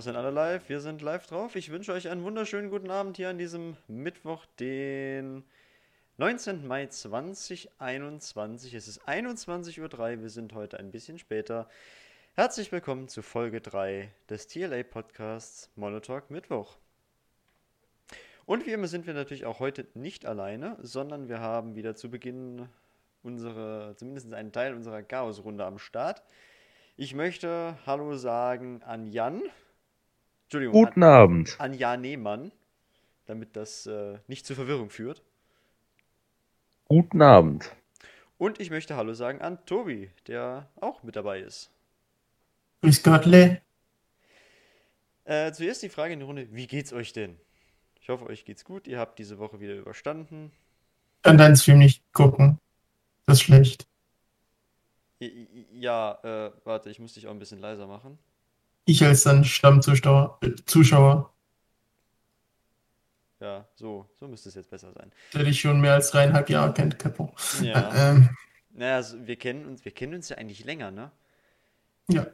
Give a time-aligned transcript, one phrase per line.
[0.00, 1.56] Wir sind alle live, wir sind live drauf.
[1.56, 5.44] Ich wünsche euch einen wunderschönen guten Abend hier an diesem Mittwoch, den
[6.16, 6.66] 19.
[6.66, 8.72] Mai 2021.
[8.72, 9.82] Es ist 21.03
[10.16, 11.68] Uhr, wir sind heute ein bisschen später.
[12.32, 16.78] Herzlich willkommen zu Folge 3 des TLA Podcasts Monotalk Mittwoch.
[18.46, 22.08] Und wie immer sind wir natürlich auch heute nicht alleine, sondern wir haben wieder zu
[22.08, 22.70] Beginn
[23.22, 26.22] unsere, zumindest einen Teil unserer Chaos-Runde am Start.
[26.96, 29.42] Ich möchte Hallo sagen an Jan.
[30.50, 30.72] Entschuldigung.
[30.84, 31.60] Guten an, Abend.
[31.60, 32.50] An Jan Nehmann,
[33.26, 35.22] damit das äh, nicht zu Verwirrung führt.
[36.88, 37.70] Guten Abend.
[38.36, 41.70] Und ich möchte Hallo sagen an Tobi, der auch mit dabei ist.
[42.82, 43.62] Grüß Gottle.
[45.22, 47.36] Äh, zuerst die Frage in die Runde: Wie geht's euch denn?
[48.00, 48.88] Ich hoffe, euch geht's gut.
[48.88, 50.50] Ihr habt diese Woche wieder überstanden.
[51.22, 52.58] Kann deinen Stream nicht gucken.
[53.24, 53.86] Das ist schlecht.
[55.20, 58.18] Ja, äh, warte, ich muss dich auch ein bisschen leiser machen.
[58.90, 60.38] Ich als dann Stammzuschauer.
[60.42, 61.32] Äh, Zuschauer.
[63.38, 65.12] Ja, so, so müsste es jetzt besser sein.
[65.32, 67.32] Der dich schon mehr als dreieinhalb Jahre kennt, Capo.
[67.62, 67.94] Ja.
[68.10, 68.30] ähm.
[68.70, 71.12] Naja, also wir kennen uns, wir kennen uns ja eigentlich länger, ne?
[72.08, 72.26] Ja.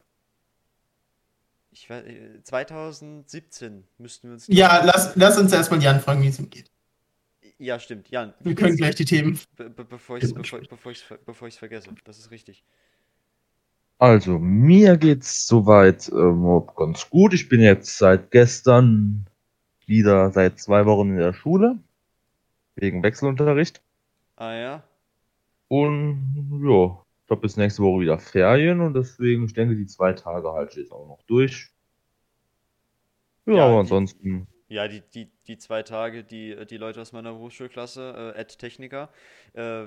[1.72, 2.04] Ich weiß,
[2.44, 4.46] 2017 müssten wir uns.
[4.48, 6.70] Ja, lass, lass uns erstmal Jan fragen, wie es ihm geht.
[7.58, 8.08] Ja, stimmt.
[8.08, 8.32] Jan.
[8.40, 9.38] Wir können gleich die Themen.
[9.56, 10.92] Be be bevor ich es bevor, bevor
[11.26, 11.90] bevor vergesse.
[12.04, 12.64] Das ist richtig.
[13.98, 17.32] Also, mir geht's soweit ähm, ganz gut.
[17.32, 19.26] Ich bin jetzt seit gestern
[19.86, 21.78] wieder seit zwei Wochen in der Schule.
[22.74, 23.80] Wegen Wechselunterricht.
[24.36, 24.82] Ah ja.
[25.68, 30.12] Und ja, ich habe bis nächste Woche wieder Ferien und deswegen, ich denke, die zwei
[30.12, 31.70] Tage halte ich jetzt auch noch durch.
[33.46, 34.46] Ja, ja aber ansonsten.
[34.68, 39.08] Ja, die, die, die zwei Tage, die, die Leute aus meiner Berufsschulklasse, äh, Ed Techniker,
[39.54, 39.86] äh,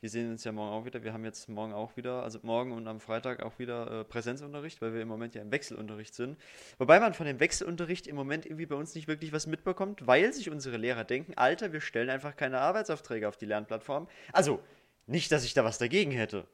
[0.00, 1.02] wir sehen uns ja morgen auch wieder.
[1.02, 4.80] Wir haben jetzt morgen auch wieder, also morgen und am Freitag auch wieder äh, Präsenzunterricht,
[4.80, 6.38] weil wir im Moment ja im Wechselunterricht sind.
[6.78, 10.32] Wobei man von dem Wechselunterricht im Moment irgendwie bei uns nicht wirklich was mitbekommt, weil
[10.32, 14.08] sich unsere Lehrer denken, Alter, wir stellen einfach keine Arbeitsaufträge auf die Lernplattform.
[14.32, 14.60] Also,
[15.06, 16.46] nicht, dass ich da was dagegen hätte.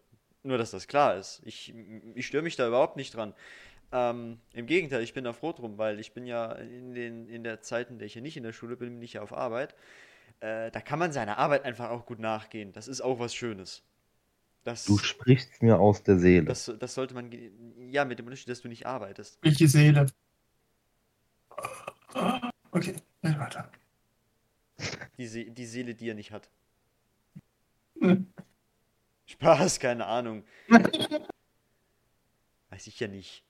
[0.42, 1.42] Nur, dass das klar ist.
[1.44, 1.74] Ich,
[2.14, 3.34] ich störe mich da überhaupt nicht dran.
[3.92, 7.44] Ähm, Im Gegenteil, ich bin da froh drum, weil ich bin ja in, den, in
[7.44, 9.32] der Zeit, in der ich hier nicht in der Schule bin, bin ich ja auf
[9.32, 9.74] Arbeit.
[10.44, 12.74] Äh, da kann man seiner Arbeit einfach auch gut nachgehen.
[12.74, 13.82] Das ist auch was Schönes.
[14.62, 16.44] Das, du sprichst mir aus der Seele.
[16.44, 17.30] Das, das sollte man.
[17.90, 19.38] Ja, mit dem Unterschied, dass du nicht arbeitest.
[19.40, 20.06] Welche Seele?
[22.70, 23.70] Okay, weiter.
[25.16, 26.50] Die, Se die Seele, die er nicht hat.
[28.00, 28.26] Hm.
[29.24, 30.44] Spaß, keine Ahnung.
[32.68, 33.44] Weiß ich ja nicht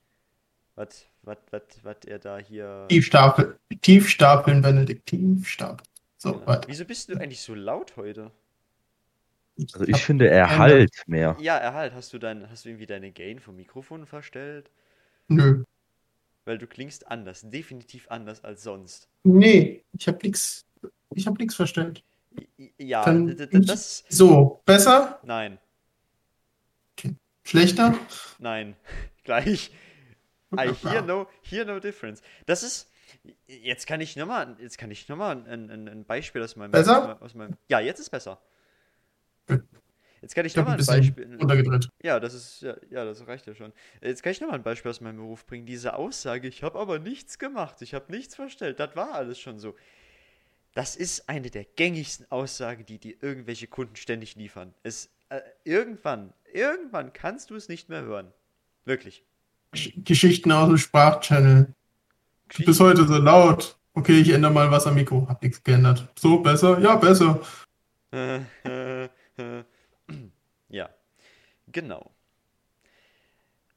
[0.75, 2.85] was, was, was, was er da hier.
[2.87, 5.89] Tiefstapel, Tiefstapeln, Benedikt, Tiefstapeln.
[6.25, 6.67] So, warte.
[6.67, 8.31] Wieso bist du eigentlich so laut heute?
[9.73, 11.37] Also ich finde, er halt mehr.
[11.39, 11.93] Ja, er halt.
[11.93, 14.71] Hast du dein, hast du irgendwie deine Gain vom Mikrofon verstellt?
[15.27, 15.63] Nö.
[16.43, 19.07] Weil du klingst anders, definitiv anders als sonst.
[19.23, 20.65] Nee, ich hab nix,
[21.13, 22.03] ich hab nix verstellt.
[22.77, 24.03] Ja, Dann das.
[24.09, 25.19] So, besser?
[25.23, 25.59] Nein.
[26.97, 27.15] Okay.
[27.43, 27.97] Schlechter?
[28.39, 28.75] Nein.
[29.23, 29.71] Gleich.
[30.57, 32.21] I hear no, hear no difference.
[32.47, 32.89] Das ist.
[33.47, 37.21] Jetzt kann ich nochmal, jetzt kann ich nochmal ein, ein, ein Beispiel aus meinem, besser?
[37.21, 37.55] aus meinem.
[37.69, 38.41] Ja, jetzt ist besser.
[40.25, 41.37] Jetzt kann ich nochmal ein Beispiel.
[41.39, 41.87] Untergedreht.
[42.01, 43.71] Ja, das ist ja, ja, das reicht ja schon.
[44.01, 45.67] Jetzt kann ich nochmal ein Beispiel aus meinem Beruf bringen.
[45.67, 49.59] Diese Aussage, ich habe aber nichts gemacht, ich habe nichts verstellt, das war alles schon
[49.59, 49.75] so.
[50.73, 54.73] Das ist eine der gängigsten Aussagen, die dir irgendwelche Kunden ständig liefern.
[54.81, 58.33] Es, äh, irgendwann, irgendwann kannst du es nicht mehr hören.
[58.83, 59.23] Wirklich.
[59.73, 61.74] Geschichten aus dem Sprachchannel.
[62.53, 63.77] Bis heute so laut.
[63.93, 65.25] Okay, ich ändere mal was am Mikro.
[65.27, 66.07] Hab nichts geändert.
[66.15, 66.79] So, besser?
[66.79, 67.39] Ja, besser.
[70.69, 70.89] ja,
[71.71, 72.11] genau.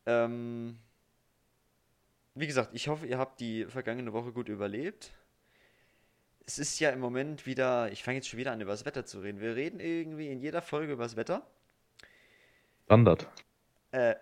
[0.07, 0.79] Ähm,
[2.35, 5.13] wie gesagt, ich hoffe, ihr habt die vergangene Woche gut überlebt.
[6.47, 9.05] Es ist ja im Moment wieder, ich fange jetzt schon wieder an, über das Wetter
[9.05, 9.41] zu reden.
[9.41, 11.47] Wir reden irgendwie in jeder Folge über das Wetter.
[12.87, 13.29] Standard.
[13.91, 14.17] Äh,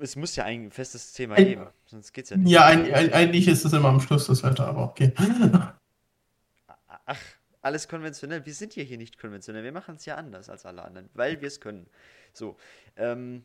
[0.00, 2.50] es muss ja ein festes Thema ein, geben, sonst geht's ja nicht.
[2.50, 5.12] Ja, ein, ein, eigentlich ist es immer am Schluss das Wetter, aber okay.
[7.06, 7.20] Ach,
[7.60, 8.44] alles konventionell.
[8.44, 9.62] Wir sind ja hier nicht konventionell.
[9.62, 11.86] Wir machen es ja anders als alle anderen, weil wir es können.
[12.32, 12.56] So,
[12.96, 13.44] ähm,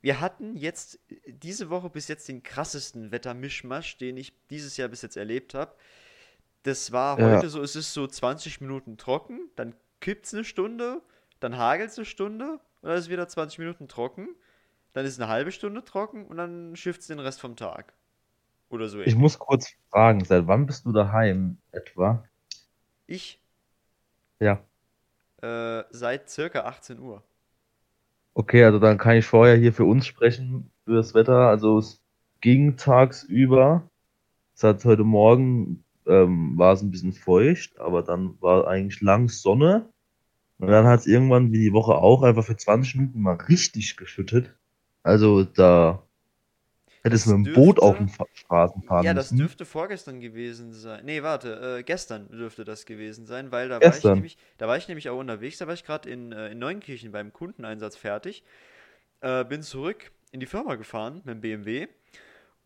[0.00, 5.02] wir hatten jetzt diese Woche bis jetzt den krassesten Wettermischmasch, den ich dieses Jahr bis
[5.02, 5.74] jetzt erlebt habe.
[6.62, 7.36] Das war ja.
[7.36, 11.02] heute so, es ist so 20 Minuten trocken, dann kippt es eine Stunde,
[11.40, 14.28] dann hagelt es eine Stunde und dann ist es wieder 20 Minuten trocken
[14.92, 17.94] dann ist eine halbe Stunde trocken und dann schifft es den Rest vom Tag.
[18.70, 19.00] Oder so.
[19.00, 22.24] Ich muss kurz fragen, seit wann bist du daheim etwa?
[23.06, 23.40] Ich?
[24.40, 24.62] Ja.
[25.42, 27.22] Äh, seit circa 18 Uhr.
[28.34, 31.48] Okay, also dann kann ich vorher hier für uns sprechen, für das Wetter.
[31.48, 32.00] Also es
[32.40, 33.90] ging tagsüber
[34.54, 39.28] Es hat heute Morgen ähm, war es ein bisschen feucht, aber dann war eigentlich lang
[39.28, 39.90] Sonne.
[40.58, 43.96] Und dann hat es irgendwann, wie die Woche auch, einfach für 20 Minuten mal richtig
[43.96, 44.57] geschüttet.
[45.08, 46.02] Also da
[47.02, 49.38] hätte es Das mit dem Boot auf Fa- Straßen fahren Ja, das müssen.
[49.38, 51.04] dürfte vorgestern gewesen sein.
[51.04, 54.14] Nee, warte, äh, gestern dürfte das gewesen sein, weil da war ich Gestern.
[54.14, 57.12] nämlich, da war ich nämlich auch unterwegs, da war ich gerade in, äh, in Neunkirchen
[57.12, 58.44] beim Kundeneinsatz fertig,
[59.22, 61.88] äh, bin zurück in die Firma gefahren mit dem BMW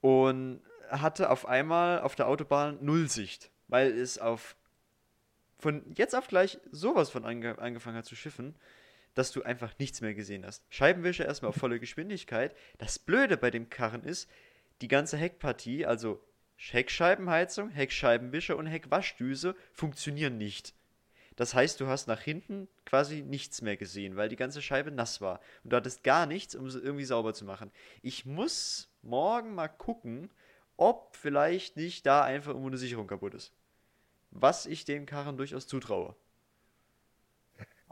[0.03, 0.61] und
[0.91, 4.57] hatte auf einmal auf der Autobahn Nullsicht, weil es auf
[5.59, 8.55] von jetzt auf gleich sowas von ange angefangen hat zu schiffen,
[9.15, 10.65] dass du einfach nichts mehr gesehen hast.
[10.71, 12.55] Scheibenwischer erstmal auf volle Geschwindigkeit.
[12.79, 14.29] Das Blöde bei dem Karren ist,
[14.81, 16.23] die ganze Heckpartie, also
[16.57, 20.75] Heckscheibenheizung, Heckscheibenwischer und Heckwaschdüse funktionieren nicht.
[21.37, 25.21] Das heißt, du hast nach hinten quasi nichts mehr gesehen, weil die ganze Scheibe nass
[25.21, 25.41] war.
[25.65, 27.71] Und du hattest gar nichts, um sie irgendwie sauber zu machen.
[28.03, 30.31] Ich muss morgen mal gucken,
[30.77, 33.53] ob vielleicht nicht da einfach irgendwo eine Sicherung kaputt ist.
[34.31, 36.15] Was ich dem Karren durchaus zutraue.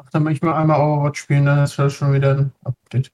[0.02, 3.12] Ach, dann möchte ich mal einmal Overwatch spielen, dann ist das schon wieder ein Update.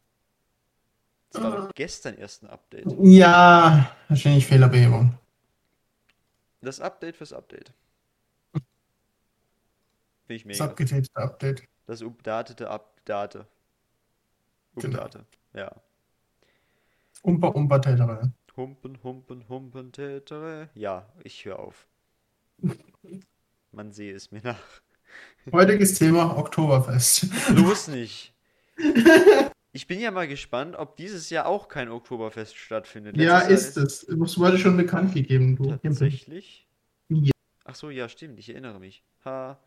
[1.33, 2.87] Das war doch gestern erst ein Update.
[3.03, 5.15] Ja, wahrscheinlich Fehlerbehebung.
[6.61, 7.73] Das Update fürs Update.
[10.27, 10.65] Finde ich Das mega.
[10.65, 11.65] abgetätigte Update.
[11.87, 13.47] Das updatete Update.
[14.77, 15.01] Genau.
[15.01, 15.27] Update.
[15.55, 15.73] Ja.
[17.23, 18.33] Umpa Umpa Tätere.
[18.57, 20.71] Humpen, humpen, humpen, tätere.
[20.75, 21.87] Ja, ich höre auf.
[23.73, 24.81] Man sehe es mir nach.
[25.53, 27.29] Heutiges Thema Oktoberfest.
[27.55, 28.35] Bloß nicht.
[29.73, 33.17] Ich bin ja mal gespannt, ob dieses Jahr auch kein Oktoberfest stattfindet.
[33.17, 34.19] Ja, Letztes ist es.
[34.19, 35.77] Das wurde schon bekannt gegeben, du.
[35.77, 36.67] Tatsächlich?
[37.09, 37.31] Ja.
[37.65, 39.03] Ach so, ja, stimmt, ich erinnere mich.
[39.25, 39.59] Ha.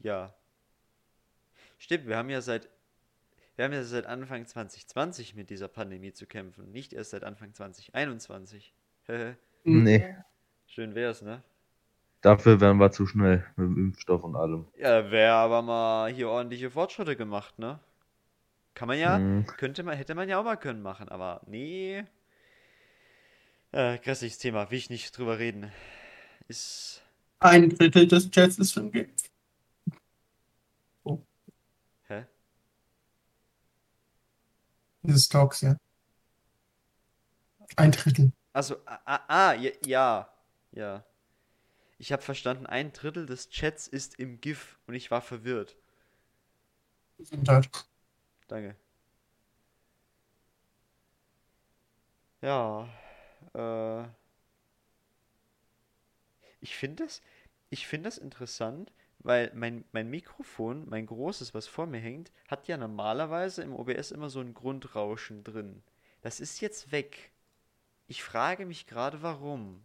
[0.00, 0.34] Ja.
[1.78, 2.68] Stimmt, wir haben ja seit
[3.56, 7.52] wir haben ja seit Anfang 2020 mit dieser Pandemie zu kämpfen, nicht erst seit Anfang
[7.54, 8.74] 2021.
[9.04, 9.36] Hehe.
[9.64, 10.16] Nee,
[10.66, 11.42] Schön wär's, ne?
[12.20, 14.66] dafür wären wir zu schnell mit dem Impfstoff und allem.
[14.76, 17.78] Ja, wäre aber mal hier ordentliche Fortschritte gemacht, ne?
[18.74, 19.46] Kann man ja, Mhm.
[19.46, 22.04] könnte man, hätte man ja auch mal können machen, aber nee.
[23.70, 25.70] Äh, grässliches Thema, will ich nicht drüber reden.
[26.48, 27.02] Ist.
[27.38, 29.30] Ein Drittel des Chats ist schon geimpft.
[32.08, 32.24] Hä?
[35.02, 35.76] Dieses Talks, ja.
[37.76, 38.32] Ein Drittel.
[38.52, 39.54] Also, ah, ah,
[39.86, 40.28] ja,
[40.72, 41.04] ja.
[41.98, 45.76] Ich habe verstanden, ein Drittel des Chats ist im GIF und ich war verwirrt.
[47.16, 47.70] Gesundheit.
[48.48, 48.76] Danke.
[52.40, 52.88] Ja,
[53.54, 54.04] äh.
[56.60, 57.20] Ich finde das,
[57.70, 58.92] ich finde das interessant,
[59.22, 64.10] weil mein, mein Mikrofon, mein großes, was vor mir hängt, hat ja normalerweise im OBS
[64.10, 65.82] immer so ein Grundrauschen drin.
[66.20, 67.32] Das ist jetzt weg.
[68.06, 69.84] Ich frage mich gerade, warum.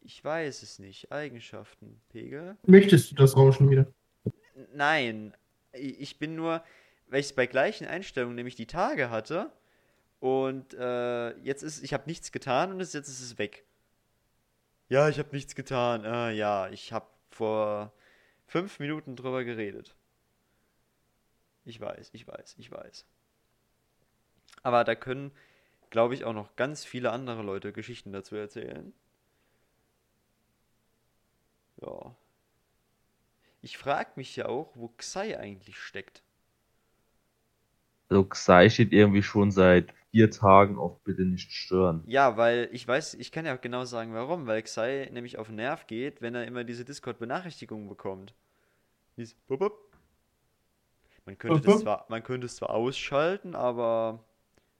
[0.00, 1.12] Ich weiß es nicht.
[1.12, 2.56] Eigenschaften, Pegel?
[2.66, 3.86] Möchtest du das Rauschen wieder?
[4.74, 5.34] Nein,
[5.72, 6.62] ich bin nur,
[7.06, 9.52] weil ich es bei gleichen Einstellungen nämlich die Tage hatte
[10.18, 13.64] und äh, jetzt ist, ich habe nichts getan und jetzt ist es weg.
[14.92, 16.04] Ja, ich habe nichts getan.
[16.04, 17.94] Äh, ja, ich habe vor
[18.46, 19.96] fünf Minuten drüber geredet.
[21.64, 23.06] Ich weiß, ich weiß, ich weiß.
[24.62, 25.32] Aber da können,
[25.88, 28.92] glaube ich, auch noch ganz viele andere Leute Geschichten dazu erzählen.
[31.80, 32.14] Ja.
[33.62, 36.22] Ich frage mich ja auch, wo Xai eigentlich steckt.
[38.10, 42.04] Also Xai steht irgendwie schon seit vier Tagen auf Bitte nicht stören.
[42.06, 44.46] Ja, weil ich weiß, ich kann ja auch genau sagen, warum.
[44.46, 48.34] Weil Xai nämlich auf den Nerv geht, wenn er immer diese Discord-Benachrichtigungen bekommt.
[49.16, 49.72] Dies Bup, bup.
[51.24, 51.82] Man könnte Bup, das bup.
[51.82, 54.24] zwar, man könnte es zwar ausschalten, aber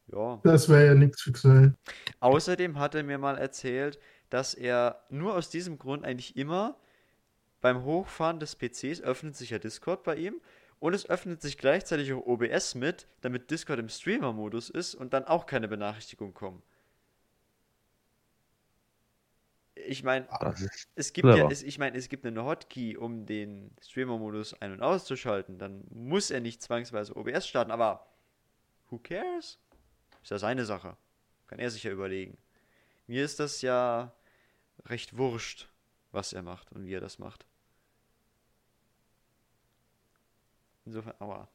[0.08, 0.38] ja.
[0.44, 1.76] Das wäre ja nichts für sein.
[2.20, 3.98] Außerdem hat er mir mal erzählt,
[4.28, 6.76] dass er nur aus diesem Grund eigentlich immer
[7.62, 10.40] beim Hochfahren des PCs öffnet sich ja Discord bei ihm
[10.82, 15.24] und es öffnet sich gleichzeitig auch OBS mit, damit Discord im Streamer-Modus ist und dann
[15.24, 16.60] auch keine Benachrichtigungen kommen.
[19.76, 23.70] Ich meine, ist es gibt ja, es, ich meine, es gibt eine Hotkey, um den
[23.80, 25.56] Streamer-Modus ein- und auszuschalten.
[25.56, 28.08] Dann muss er nicht zwangsweise OBS starten, aber
[28.90, 29.60] who cares?
[30.20, 30.96] Ist ja seine Sache.
[31.46, 32.36] Kann er sich ja überlegen.
[33.06, 34.12] Mir ist das ja
[34.86, 35.68] recht wurscht,
[36.10, 37.46] was er macht und wie er das macht.
[40.84, 41.48] Insofern, aua.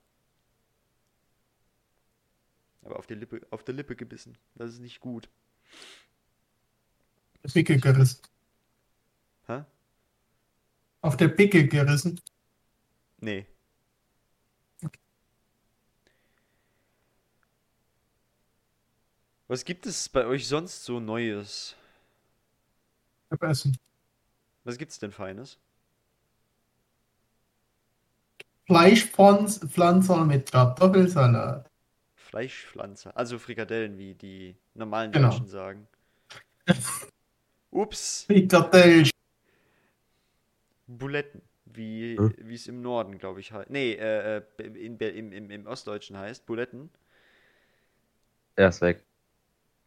[2.83, 4.37] Aber auf die Lippe, auf der Lippe gebissen.
[4.55, 5.29] Das ist nicht gut.
[7.53, 8.21] Bicke gerissen.
[9.47, 9.63] Hä?
[11.01, 12.19] Auf der Bicke gerissen.
[13.19, 13.45] Nee.
[19.47, 21.75] Was gibt es bei euch sonst so Neues?
[23.25, 23.77] Ich hab Essen.
[24.65, 25.57] Was gibt's denn Feines?
[28.67, 31.69] Fleischpflanzer mit Kartoffelsalat.
[32.15, 33.15] Fleischpflanzer.
[33.15, 35.29] Also Frikadellen, wie die normalen Genau.
[35.29, 35.87] Deutschen sagen.
[37.71, 39.09] Ups, Frikadellen.
[40.87, 41.41] Buletten.
[41.65, 42.31] Wie Äh?
[42.37, 43.69] wie es im Norden, glaube ich, heißt.
[43.69, 46.45] Nee, äh, äh, in, im, im, im Ostdeutschen heißt.
[46.45, 46.89] Buletten.
[48.57, 49.05] Er ist weg.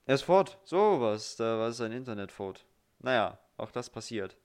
[0.04, 0.58] Er ist fort.
[0.64, 1.36] So was.
[1.36, 2.66] Da war sein Internet fort.
[2.98, 4.36] Naja, auch das passiert.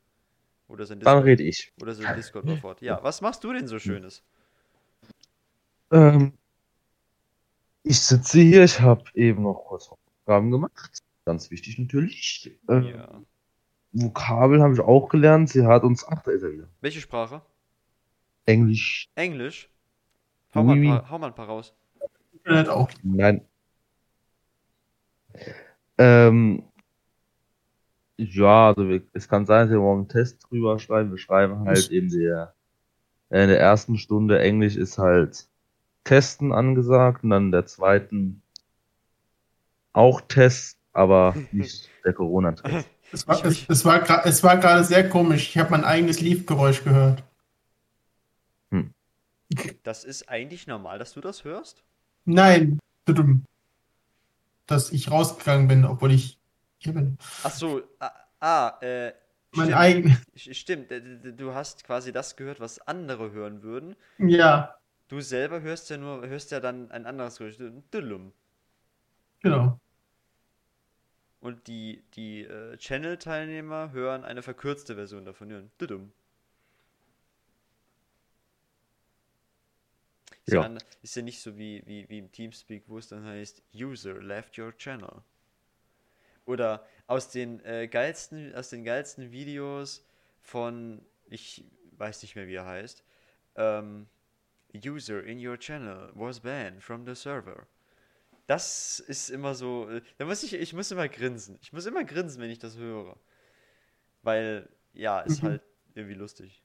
[0.68, 1.74] Oder sein Dann Discord, rede ich.
[1.82, 2.82] oder sein Discord war fort.
[2.82, 4.24] Ja, was machst du denn so Schönes?
[5.92, 6.34] Ähm,
[7.84, 10.98] ich sitze hier, ich habe eben noch kurz Aufgaben gemacht.
[11.26, 12.52] Ganz wichtig natürlich.
[12.68, 13.22] Ähm, Ja.
[13.92, 15.50] Vokabeln habe ich auch gelernt.
[15.50, 16.68] Sie hat uns, ach, da ist er wieder.
[16.82, 17.42] Welche Sprache?
[18.46, 19.08] Englisch.
[19.16, 19.70] Englisch?
[20.54, 20.88] Hau mal, oui.
[20.88, 21.74] paar, hau mal ein paar raus.
[22.34, 22.90] Internet auch.
[23.04, 23.46] Nein.
[25.98, 26.64] Ähm,
[28.18, 31.12] ja, also wir, es kann sein, dass wir morgen einen Test drüber schreiben.
[31.12, 32.54] Wir schreiben halt in der,
[33.30, 35.48] äh, in der ersten Stunde Englisch ist halt
[36.04, 38.42] Testen angesagt und dann in der zweiten
[39.94, 42.88] auch Test, aber nicht der Corona-Test.
[43.12, 45.50] Es war, es, es war, gra- es war gerade sehr komisch.
[45.50, 47.24] Ich habe mein eigenes Liefgeräusch gehört.
[49.84, 51.84] Das ist eigentlich normal, dass du das hörst?
[52.26, 52.80] Nein,
[54.66, 56.40] dass ich rausgegangen bin, obwohl ich
[56.94, 57.18] bin.
[57.44, 59.14] Ach so, ah, ah äh,
[59.52, 60.18] Mein stimmt, eigen.
[60.36, 63.96] stimmt, du hast quasi das gehört, was andere hören würden.
[64.18, 64.76] Ja,
[65.08, 67.58] Du selber hörst ja nur, hörst ja dann ein anderes Geräusch,
[67.94, 68.34] Düllum.
[69.40, 69.80] genau.
[71.40, 75.72] Und die, die äh, Channel-Teilnehmer hören eine verkürzte Version davon.
[80.46, 80.70] Ist ja.
[81.04, 84.58] Ist ja nicht so wie, wie, wie im Teamspeak, wo es dann heißt, User left
[84.58, 85.22] your channel.
[86.46, 90.06] Oder aus den, äh, geilsten, aus den geilsten Videos
[90.42, 91.66] von, ich
[91.98, 93.04] weiß nicht mehr wie er heißt,
[93.56, 94.08] ähm,
[94.76, 97.68] User in your channel was banned from the server.
[98.48, 101.58] Das ist immer so, äh, da muss ich, ich muss immer grinsen.
[101.62, 103.18] Ich muss immer grinsen, wenn ich das höre.
[104.22, 105.48] Weil, ja, ist Mhm.
[105.48, 105.62] halt
[105.96, 106.62] irgendwie lustig.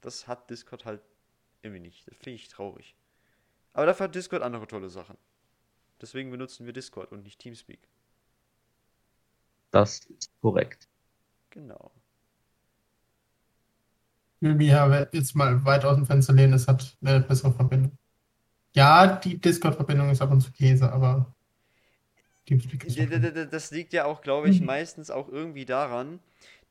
[0.00, 1.02] Das hat Discord halt
[1.62, 2.06] irgendwie nicht.
[2.08, 2.96] Das finde ich traurig.
[3.72, 5.16] Aber dafür hat Discord andere tolle Sachen.
[6.00, 7.80] Deswegen benutzen wir Discord und nicht Teamspeak.
[9.72, 10.88] Das ist korrekt.
[11.50, 11.92] Genau.
[14.40, 17.92] Mich ja jetzt mal weit aus dem Fenster lehnen, es hat eine bessere Verbindung.
[18.74, 21.34] Ja, die Discord-Verbindung ist ab und zu Käse, aber
[23.50, 24.66] Das liegt ja auch, glaube ich, Mhm.
[24.66, 26.20] meistens auch irgendwie daran,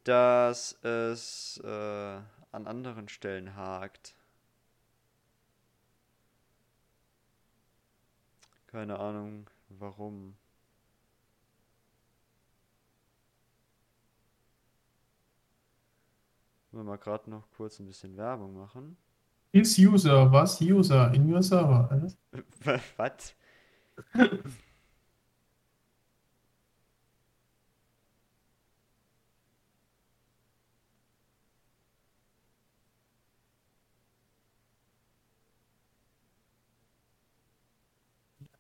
[0.04, 1.68] dass es äh,
[2.52, 4.16] an anderen Stellen hakt.
[8.68, 10.38] Keine Ahnung, warum.
[16.72, 18.96] Wollen wir mal gerade noch kurz ein bisschen Werbung machen.
[19.52, 20.62] Is User, was?
[20.62, 21.90] User in your server.
[21.92, 22.16] alles?
[22.98, 23.36] Was?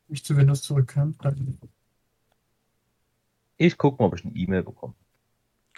[0.07, 1.15] Mich zu Windows zurückkehren.
[3.57, 4.95] Ich gucke mal, ob ich eine E-Mail bekomme.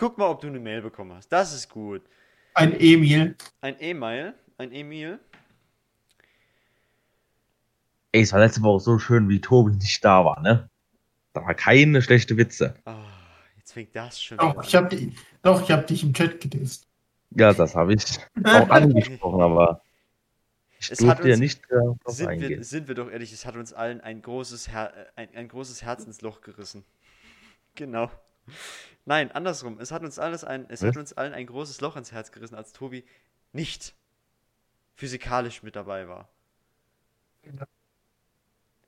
[0.02, 1.28] Guck mal, ob du eine Mail bekommen hast.
[1.32, 2.02] Das ist gut.
[2.56, 3.36] Ein Emil.
[3.62, 5.20] Ein E-Mail, ein E-Mail.
[8.12, 10.68] Ey, es war letzte Woche so schön, wie Tobi nicht da war, ne?
[11.34, 12.74] Da war keine schlechte Witze.
[12.86, 13.04] Ah,
[13.56, 16.42] jetzt fängt das schon Doch, wieder ich habe die, doch, ich habe dich im Chat
[16.42, 16.88] gedisst.
[17.36, 18.04] Ja, das habe ich
[18.44, 19.84] auch angesprochen, aber
[20.80, 21.78] ich Es hat durfte ja uns- nicht äh,
[22.12, 25.48] Sind wir, sind wir doch ehrlich, es hat uns allen ein großes, Her ein, ein
[25.48, 26.86] großes Herz ins Loch gerissen.
[27.76, 28.10] Genau.
[29.06, 29.80] Nein, andersrum.
[29.80, 32.56] Es hat uns alles ein, es hat uns allen ein großes Loch ins Herz gerissen,
[32.56, 33.04] als Tobi
[33.52, 33.96] nicht
[34.96, 36.30] physikalisch mit dabei war.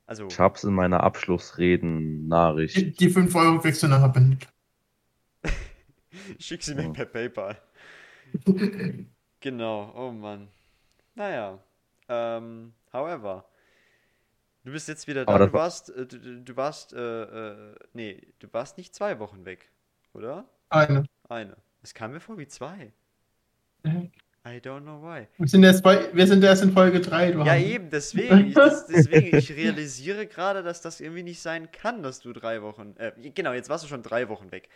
[0.06, 2.76] Also, Ich hab's in meiner Abschlussreden-Nachricht.
[2.76, 4.46] Die, die 5 Euro kriegst du nachher beendet.
[6.38, 6.90] schick sie mir Ja.
[6.90, 7.58] per PayPal.
[9.40, 10.48] Genau, oh Mann.
[11.14, 11.58] Naja.
[12.08, 13.44] Ähm, however.
[14.64, 15.36] Du bist jetzt wieder da.
[15.36, 17.22] Du war- warst, äh, du, du- du warst, äh,
[17.72, 19.70] äh, nee, du warst nicht zwei Wochen weg,
[20.14, 20.44] oder?
[20.70, 21.04] Eine.
[21.28, 21.56] Eine.
[21.82, 22.92] Es kam mir vor wie zwei.
[24.46, 25.26] I don't know why.
[25.38, 27.32] Wir sind erst, bei, wir sind erst in Folge 3.
[27.32, 28.48] Du Ja, eben, deswegen.
[28.48, 32.62] Ich, das, deswegen, ich realisiere gerade, dass das irgendwie nicht sein kann, dass du drei
[32.62, 32.94] Wochen.
[32.98, 34.68] Äh, genau, jetzt warst du schon drei Wochen weg.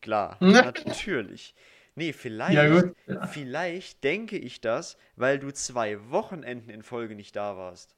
[0.00, 1.54] Klar, natürlich.
[1.94, 2.96] Nee, vielleicht, Ja, gut.
[3.06, 3.26] Ja.
[3.26, 7.94] vielleicht denke ich das, weil du zwei Wochenenden in Folge nicht da warst.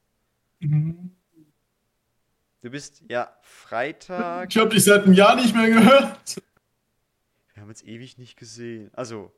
[0.59, 1.13] Mhm.
[2.63, 4.51] Du bist ja Freitag.
[4.51, 6.43] Ich habe dich seit einem Jahr nicht mehr gehört.
[7.55, 8.91] Wir haben uns ewig nicht gesehen.
[8.95, 9.33] Also,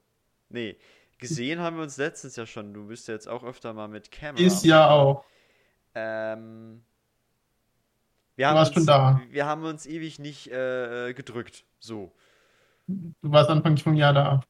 [0.49, 0.77] nee,
[1.19, 2.75] gesehen haben wir uns letztens ja schon.
[2.75, 4.43] Du bist ja jetzt auch öfter mal mit Camera.
[4.43, 5.25] Ist ja auch.
[5.95, 6.83] Ähm,
[8.37, 9.21] wir Du haben warst uns, schon da.
[9.31, 11.65] Wir haben uns ewig nicht äh, äh, gedrückt.
[11.79, 12.13] So.
[12.87, 14.41] Du warst Anfang vom Jahr da.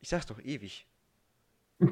[0.00, 0.86] Ich sag's doch ewig.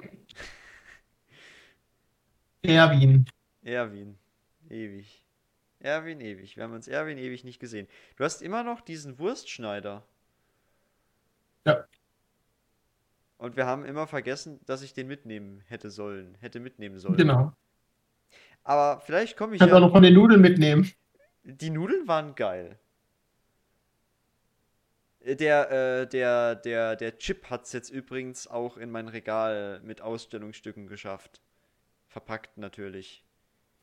[2.62, 3.26] Erwin.
[3.62, 4.18] Erwin.
[4.68, 5.21] Ewig.
[5.82, 6.56] Erwin ewig.
[6.56, 7.88] Wir haben uns Erwin ewig nicht gesehen.
[8.16, 10.04] Du hast immer noch diesen Wurstschneider.
[11.64, 11.84] Ja.
[13.38, 16.36] Und wir haben immer vergessen, dass ich den mitnehmen hätte sollen.
[16.40, 17.16] Hätte mitnehmen sollen.
[17.16, 17.52] Genau.
[18.64, 19.86] Aber vielleicht komme ich Kannst auch ja.
[19.86, 20.90] noch von den Nudeln mitnehmen.
[21.42, 22.78] Die Nudeln waren geil.
[25.20, 25.70] Äh, Der,
[26.02, 30.86] äh, der, der, der Chip hat es jetzt übrigens auch in mein Regal mit Ausstellungsstücken
[30.86, 31.40] geschafft.
[32.06, 33.24] Verpackt natürlich.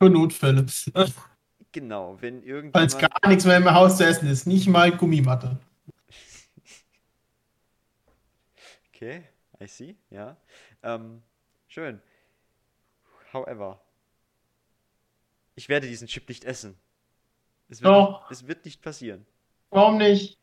[0.00, 0.64] Für Notfälle.
[1.72, 2.98] Genau, wenn Falls irgendjemand.
[2.98, 4.46] gar nichts mehr im Haus zu essen ist.
[4.46, 5.58] Nicht mal Gummimatte.
[8.92, 9.22] Okay,
[9.62, 10.36] I see, ja.
[10.82, 11.22] Ähm,
[11.68, 12.02] schön.
[13.32, 13.80] However,
[15.54, 16.76] ich werde diesen Chip nicht essen.
[17.68, 18.28] Es wird, Doch.
[18.28, 19.24] Nicht, es wird nicht passieren.
[19.70, 20.38] Warum nicht?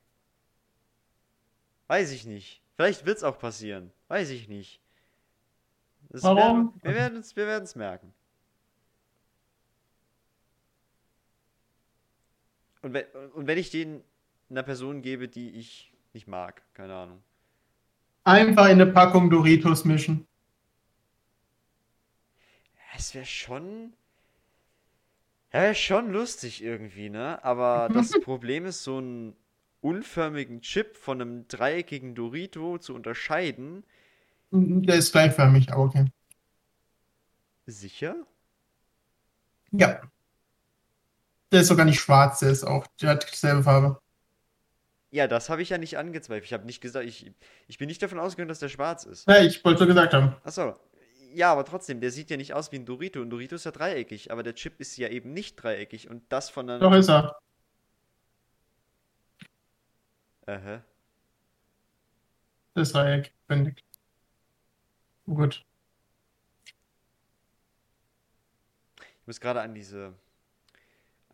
[1.88, 2.62] Weiß ich nicht.
[2.76, 3.92] Vielleicht wird es auch passieren.
[4.08, 4.80] Weiß ich nicht.
[6.10, 6.38] Das Warum?
[6.38, 8.14] Werden, wir werden es wir werden's merken.
[12.88, 14.02] Und wenn, und wenn ich den
[14.50, 17.22] einer Person gebe, die ich nicht mag, keine Ahnung.
[18.24, 20.26] Einfach in eine Packung Doritos mischen.
[22.96, 23.92] Es wäre schon.
[25.52, 27.44] Ja, wäre schon lustig irgendwie, ne?
[27.44, 29.36] Aber das Problem ist, so einen
[29.82, 33.84] unförmigen Chip von einem dreieckigen Dorito zu unterscheiden.
[34.52, 36.06] Der ist gleichförmig, aber okay.
[37.66, 38.16] Sicher?
[39.72, 40.00] Ja.
[41.52, 44.02] Der ist sogar nicht schwarz, der ist auch, der hat dieselbe Farbe.
[45.10, 46.46] Ja, das habe ich ja nicht angezweifelt.
[46.46, 47.32] Ich habe nicht gesagt, ich,
[47.68, 49.28] ich bin nicht davon ausgegangen, dass der schwarz ist.
[49.28, 50.36] Ja, ich wollte so gesagt haben.
[50.44, 50.76] Achso.
[51.34, 53.22] Ja, aber trotzdem, der sieht ja nicht aus wie ein Dorito.
[53.22, 56.10] Ein Dorito ist ja dreieckig, aber der Chip ist ja eben nicht dreieckig.
[56.10, 56.80] Und das von einer.
[56.80, 57.38] Doch ist er.
[60.46, 60.84] Aha.
[62.74, 63.84] Das Dreieck, wendig.
[65.26, 65.66] Gut.
[69.00, 70.14] Ich muss gerade an diese,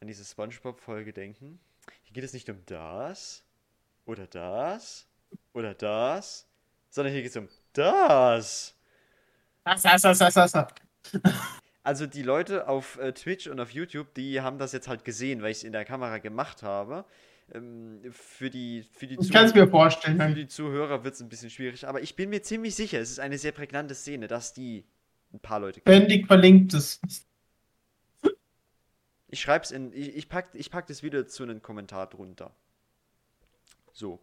[0.04, 1.60] an diese SpongeBob-Folge denken.
[2.04, 3.42] Hier geht es nicht um das
[4.06, 5.08] oder das
[5.54, 6.46] oder das,
[6.90, 8.76] sondern hier geht es um das.
[9.64, 10.74] Das, das, das, das, das.
[11.84, 15.42] Also die Leute auf äh, Twitch und auf YouTube, die haben das jetzt halt gesehen,
[15.42, 17.06] weil ich es in der Kamera gemacht habe.
[17.54, 20.18] Ähm, für die, für die, Ich kann es mir vorstellen.
[20.18, 20.36] für Dann.
[20.36, 23.20] die Zuhörer wird es ein bisschen schwierig, aber ich bin mir ziemlich sicher, es ist
[23.20, 24.86] eine sehr prägnante Szene, dass die
[25.34, 26.02] ein paar Leute kennen.
[26.02, 27.00] Wendig verlinkt es.
[29.34, 29.92] Ich schreib's in.
[29.94, 32.56] Ich, ich, pack, ich pack das wieder zu einem Kommentar drunter.
[33.92, 34.20] So.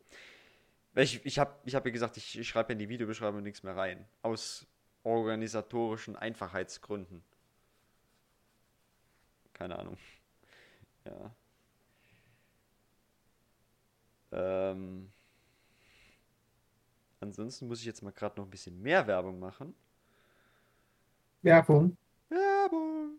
[0.94, 3.76] Ich, ich habe ich hab ja gesagt, ich, ich schreibe in die Videobeschreibung nichts mehr
[3.76, 4.06] rein.
[4.22, 4.68] Aus
[5.02, 7.24] organisatorischen Einfachheitsgründen.
[9.52, 9.98] Keine Ahnung.
[11.06, 11.34] Ja.
[14.30, 15.10] Ähm.
[17.18, 19.74] Ansonsten muss ich jetzt mal gerade noch ein bisschen mehr Werbung machen.
[21.42, 21.96] Werbung.
[22.28, 23.18] Werbung!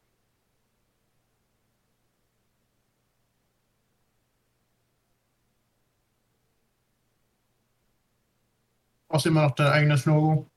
[9.11, 10.49] Brauchst immer noch dein eigenes Logo.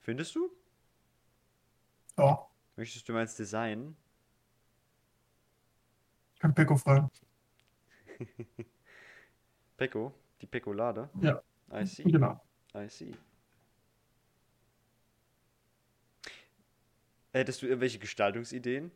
[0.00, 0.50] Findest du?
[2.18, 3.96] Ja, Möchtest du mal ins Design?
[6.40, 7.10] kann Peko fragen.
[9.78, 11.08] Pecco, die Pecolade.
[11.22, 11.40] Ja.
[11.72, 12.38] I see, Genau.
[12.76, 13.14] I see.
[17.32, 18.90] Hättest du irgendwelche Gestaltungsideen?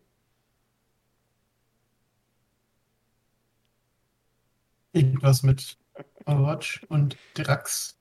[4.92, 5.79] Irgendwas mit
[6.27, 7.99] Overwatch und Drax.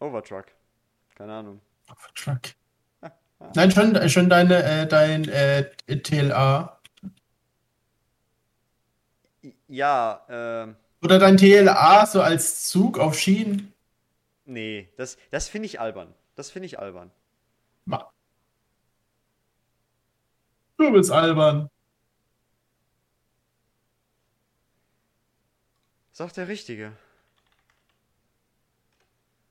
[0.00, 0.46] Overtruck.
[1.14, 1.60] Keine Ahnung.
[2.14, 2.40] Truck.
[3.54, 6.80] Nein, schon, schon deine, äh, dein äh, TLA.
[9.68, 13.72] Ja, ähm, Oder dein TLA so als Zug auf Schienen.
[14.44, 16.14] nee, das, das finde ich albern.
[16.34, 17.10] Das finde ich albern.
[17.86, 18.12] Ma.
[20.78, 21.68] Du bist albern.
[26.16, 26.92] Sagt der Richtige.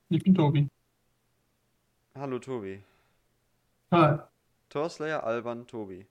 [0.08, 0.68] Ich bin Tobi.
[2.16, 2.82] Hallo Tobi.
[3.92, 4.18] Hi.
[4.68, 6.08] Torslayer, Alban, Tobi.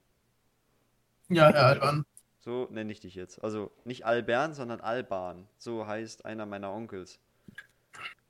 [1.28, 2.06] Ja, Herr Alban.
[2.40, 3.44] So nenne ich dich jetzt.
[3.44, 5.46] Also nicht Albern, sondern Alban.
[5.58, 7.18] So heißt einer meiner Onkels.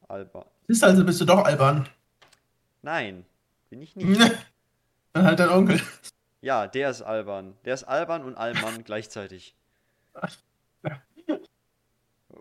[0.08, 0.46] Alban.
[0.66, 1.88] Ist also, bist du doch albern.
[2.82, 3.24] Nein,
[3.70, 4.20] bin ich nicht.
[5.12, 5.80] Dann halt dein Onkel.
[6.40, 7.56] Ja, der ist albern.
[7.64, 9.54] Der ist albern und Allmann gleichzeitig.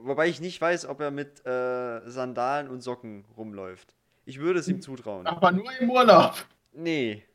[0.05, 3.95] Wobei ich nicht weiß, ob er mit äh, Sandalen und Socken rumläuft.
[4.25, 5.25] Ich würde es ihm zutrauen.
[5.25, 6.45] Aber nur im Urlaub.
[6.73, 7.25] Nee,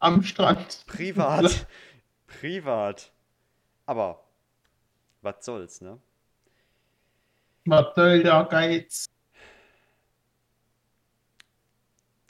[0.00, 0.84] Am Strand.
[0.86, 1.66] privat.
[2.26, 3.12] privat.
[3.86, 4.24] Aber,
[5.22, 6.00] was soll's, ne?
[7.66, 9.06] Was soll der Geiz?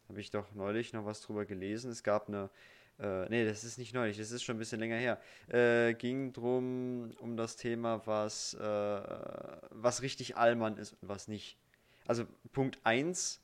[0.09, 1.91] Habe ich doch neulich noch was drüber gelesen.
[1.91, 2.51] Es gab eine.
[3.01, 5.21] Äh, nee, das ist nicht neulich, das ist schon ein bisschen länger her.
[5.49, 8.61] Äh, ging drum um das Thema, was, äh,
[9.71, 11.57] was richtig Allmann ist und was nicht.
[12.07, 13.41] Also Punkt 1,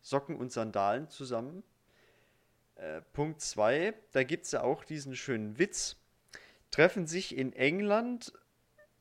[0.00, 1.64] Socken und Sandalen zusammen.
[2.76, 5.96] Äh, Punkt 2, da gibt es ja auch diesen schönen Witz.
[6.70, 8.32] Treffen sich in England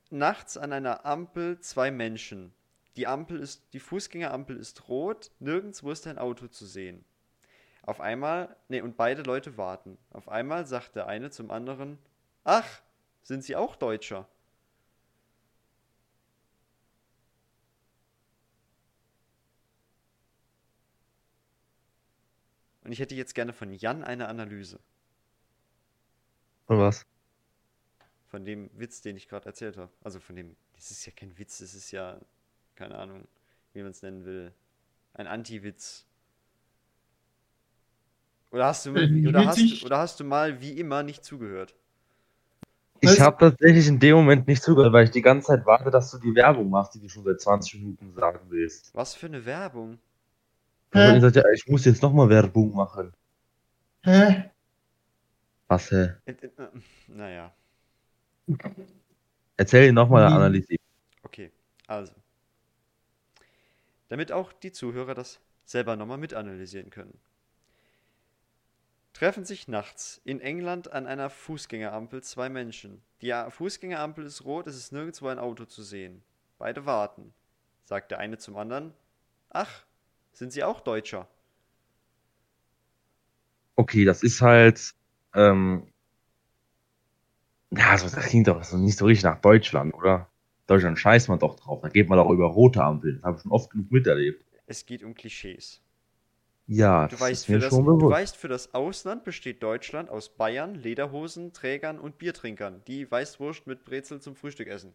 [0.09, 2.53] nachts an einer Ampel zwei Menschen.
[2.97, 7.05] Die Ampel ist, die Fußgängerampel ist rot, nirgendwo ist ein Auto zu sehen.
[7.83, 9.97] Auf einmal, nee, und beide Leute warten.
[10.11, 11.97] Auf einmal sagt der eine zum anderen,
[12.43, 12.81] ach,
[13.23, 14.27] sind Sie auch Deutscher?
[22.83, 24.79] Und ich hätte jetzt gerne von Jan eine Analyse.
[26.67, 27.05] Und was?
[28.27, 29.91] Von dem Witz, den ich gerade erzählt habe.
[30.03, 32.19] Also von dem, das ist ja kein Witz, das ist ja,
[32.75, 33.27] keine Ahnung,
[33.73, 34.53] wie man es nennen will.
[35.13, 36.05] Ein Anti-Witz.
[38.51, 41.73] Oder hast du, Äh, oder hast, oder hast du mal wie immer nicht zugehört?
[42.99, 45.89] Ich Weißt- habe tatsächlich in dem Moment nicht zugehört, weil ich die ganze Zeit warte,
[45.89, 48.93] dass du die Werbung machst, die du schon seit 20 Minuten sagen willst.
[48.93, 49.97] Was für eine Werbung?
[50.91, 51.15] Also Hä?
[51.17, 53.13] ich, sagte, ja, ich muss jetzt nochmal Werbung machen.
[54.03, 54.51] Hä?
[55.67, 56.09] Was, hä?
[56.25, 56.49] Äh, äh,
[57.07, 57.53] Naja,
[59.57, 60.33] Erzähl ihn nochmal, Wie?
[60.35, 60.83] analysieren.
[61.23, 61.51] okay.
[61.87, 62.13] Also.
[64.09, 67.17] Damit auch die Zuhörer das selber nochmal mitanalysieren können.
[69.13, 73.01] Treffen sich nachts in England an einer Fußgängerampel zwei Menschen.
[73.21, 76.23] Die Fußgängerampel ist rot, es ist nirgendwo ein Auto zu sehen.
[76.57, 77.33] Beide warten.
[77.83, 78.93] Sagt der eine zum anderen:
[79.49, 79.85] Ach,
[80.31, 81.27] sind Sie auch Deutscher?
[83.75, 84.93] Okay, das ist halt,
[85.33, 85.87] ähm,
[87.71, 90.29] ja, so, das klingt doch nicht so richtig nach Deutschland, oder?
[90.67, 91.81] Deutschland scheißt man doch drauf.
[91.81, 93.15] Da geht man doch über rote Ampeln.
[93.15, 94.45] Das habe ich schon oft genug miterlebt.
[94.67, 95.81] Es geht um Klischees.
[96.67, 100.29] Ja, Du das weißt, ist für das, du weißt, für das Ausland besteht Deutschland aus
[100.29, 104.93] Bayern, Lederhosen, Trägern und Biertrinkern, die Weißwurst mit Brezel zum Frühstück essen.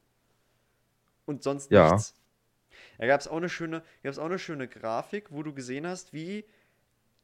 [1.26, 1.92] Und sonst Ja.
[1.92, 2.14] nichts.
[2.98, 6.12] Da gab es auch, eine schöne- gab's auch eine schöne Grafik, wo du gesehen hast,
[6.12, 6.44] wie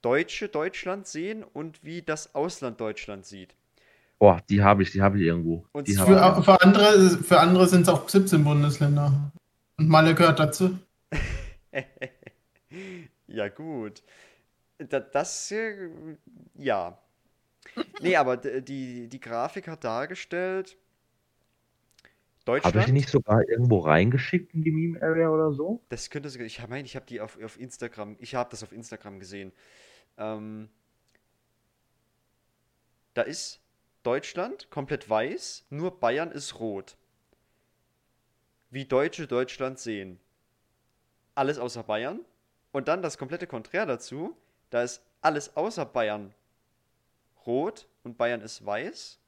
[0.03, 3.55] Deutsche Deutschland sehen und wie das Ausland Deutschland sieht.
[4.19, 5.65] Boah, die habe ich, die habe ich irgendwo.
[5.73, 5.99] Und für- ich.
[6.45, 9.33] Für andere, für andere sind es auch 17 Bundesländer.
[9.79, 10.79] Und Malle gehört dazu.
[13.27, 14.03] ja, gut.
[14.89, 15.91] Da, das, äh,
[16.55, 16.99] ja.
[18.01, 20.77] Nee, aber die, die Grafik hat dargestellt,
[22.45, 22.75] Deutschland.
[22.75, 25.81] Habe ich die nicht sogar irgendwo reingeschickt in die Meme-Area oder so?
[25.89, 28.73] Das könnte sogar, ich meine, ich habe die auf, auf Instagram, ich habe das auf
[28.73, 29.53] Instagram gesehen.
[30.19, 30.69] Ähm,
[33.15, 33.61] da ist
[34.03, 36.97] Deutschland komplett weiß, nur Bayern ist rot.
[38.71, 40.19] Wie Deutsche Deutschland sehen.
[41.35, 42.21] Alles außer Bayern.
[42.73, 44.35] Und dann das komplette Konträr dazu,
[44.73, 46.35] da ist alles außer Bayern
[47.47, 49.19] rot und Bayern ist weiß.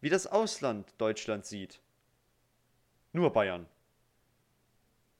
[0.00, 1.80] Wie das Ausland Deutschland sieht.
[3.12, 3.66] Nur Bayern.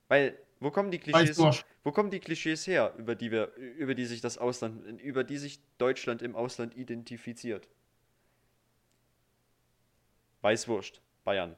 [0.08, 1.38] Weil, wo kommen die Klischees,
[1.84, 5.38] wo kommen die Klischees her, über die wir, über die sich das Ausland, über die
[5.38, 7.68] sich Deutschland im Ausland identifiziert?
[10.40, 11.56] Weißwurst, Bayern.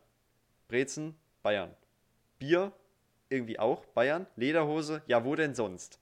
[0.69, 1.75] Brezen, Bayern.
[2.39, 2.73] Bier,
[3.31, 4.27] irgendwie auch Bayern.
[4.37, 6.00] Lederhose, ja, wo denn sonst?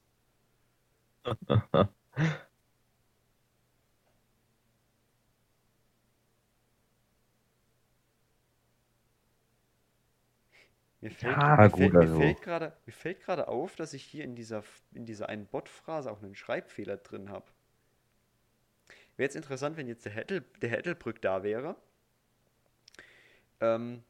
[11.01, 12.17] Mir fällt, Ja, mir mir also.
[12.19, 14.63] fällt gerade, mir fällt gerade auf, dass ich hier in dieser,
[14.93, 17.47] in dieser einen Bot-Phrase auch einen Schreibfehler drin habe.
[19.19, 21.77] Wäre jetzt interessant, wenn jetzt der, Hettel, der Hettelbrück da wäre.
[23.61, 24.03] Ähm,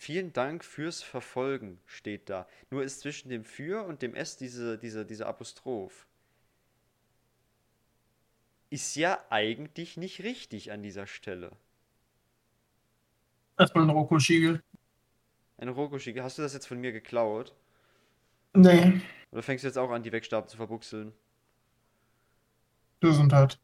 [0.00, 2.48] vielen Dank fürs Verfolgen steht da.
[2.70, 6.06] Nur ist zwischen dem Für und dem S diese, diese, diese Apostroph.
[8.70, 11.52] Ist ja eigentlich nicht richtig an dieser Stelle.
[13.58, 14.62] Erstmal ein Roko-Schiegel.
[15.58, 17.54] Eine Rokoshi, hast du das jetzt von mir geklaut?
[18.54, 21.12] Nee, Oder fängst du jetzt auch an, die Wegstab zu verbuchseln?
[23.00, 23.58] Gesundheit.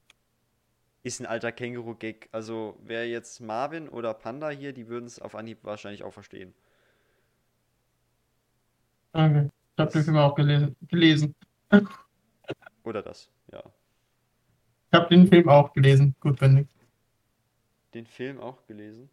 [1.06, 2.28] Ist ein alter Känguru-Gag.
[2.32, 6.52] Also wäre jetzt Marvin oder Panda hier, die würden es auf Anhieb wahrscheinlich auch verstehen.
[9.12, 9.50] Danke.
[9.76, 10.76] Ich habe den Film auch gelesen.
[10.88, 11.34] gelesen.
[12.82, 13.62] Oder das, ja.
[14.90, 16.14] Ich habe den Film auch gelesen.
[16.20, 16.68] Gut, Bendig.
[17.94, 19.08] Den Film auch gelesen.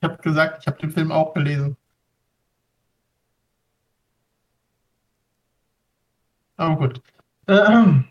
[0.00, 1.76] Ich habe gesagt, ich habe den Film auch gelesen.
[6.56, 7.02] Aber gut.
[7.46, 8.04] Ähm,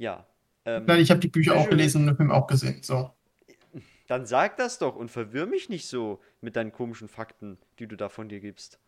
[0.00, 0.26] Ja.
[0.64, 2.82] Ähm, nein, ich habe die Bücher auch gelesen und den Film auch gesehen.
[2.82, 3.10] So.
[4.06, 7.96] Dann sag das doch und verwirr mich nicht so mit deinen komischen Fakten, die du
[7.96, 8.78] da von dir gibst.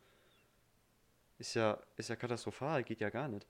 [1.39, 3.47] Ist ja, ist ja katastrophal, geht ja gar nicht.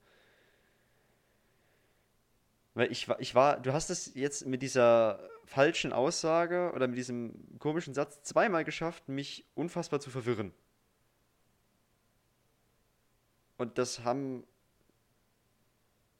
[2.73, 6.97] Weil ich war, ich war, du hast es jetzt mit dieser falschen Aussage oder mit
[6.97, 10.51] diesem komischen Satz zweimal geschafft, mich unfassbar zu verwirren.
[13.57, 14.43] Und das haben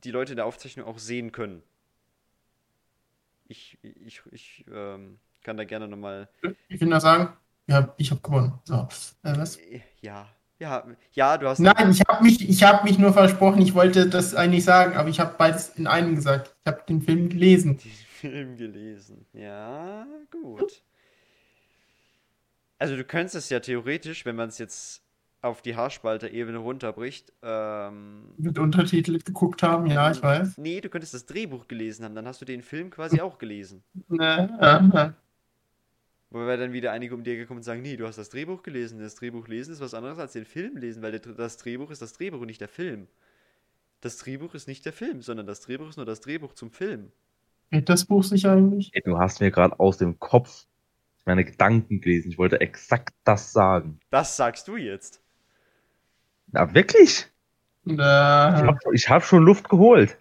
[0.03, 1.63] die Leute in der Aufzeichnung auch sehen können.
[3.47, 6.29] Ich, ich, ich ähm, kann da gerne nochmal.
[6.67, 7.35] Ich will nur sagen,
[7.67, 8.59] ja, ich habe gewonnen.
[8.63, 8.87] So.
[9.23, 9.59] Äh, was?
[10.01, 10.27] Ja,
[10.59, 11.59] ja, ja, du hast.
[11.59, 15.09] Nein, ich habe mich, ich hab mich nur versprochen, ich wollte das eigentlich sagen, aber
[15.09, 16.55] ich habe beides in einem gesagt.
[16.63, 17.77] Ich habe den Film gelesen.
[17.83, 19.25] diesen Film gelesen.
[19.33, 20.83] Ja, gut.
[22.79, 25.03] Also du könntest es ja theoretisch, wenn man es jetzt
[25.43, 30.57] auf die Haarspalter-Ebene runterbricht, ähm, Mit Untertitel geguckt haben, ja, ich weiß.
[30.57, 33.83] nee, du könntest das Drehbuch gelesen haben, dann hast du den Film quasi auch gelesen.
[34.07, 35.11] Ne, äh, äh.
[36.29, 38.63] Wobei dann wieder einige um die Ecke kommen und sagen, nee, du hast das Drehbuch
[38.63, 38.99] gelesen.
[38.99, 42.13] Das Drehbuch lesen ist was anderes als den Film lesen, weil das Drehbuch ist das
[42.13, 43.07] Drehbuch und nicht der Film.
[44.01, 47.11] Das Drehbuch ist nicht der Film, sondern das Drehbuch ist nur das Drehbuch zum Film.
[47.69, 48.89] Geht das Buch sich eigentlich?
[48.93, 50.65] Ey, du hast mir gerade aus dem Kopf
[51.25, 52.31] meine Gedanken gelesen.
[52.31, 53.99] Ich wollte exakt das sagen.
[54.09, 55.22] Das sagst du jetzt.
[56.53, 57.27] Na, wirklich?
[57.85, 60.17] Ich Äh, habe ich hab schon Luft geholt.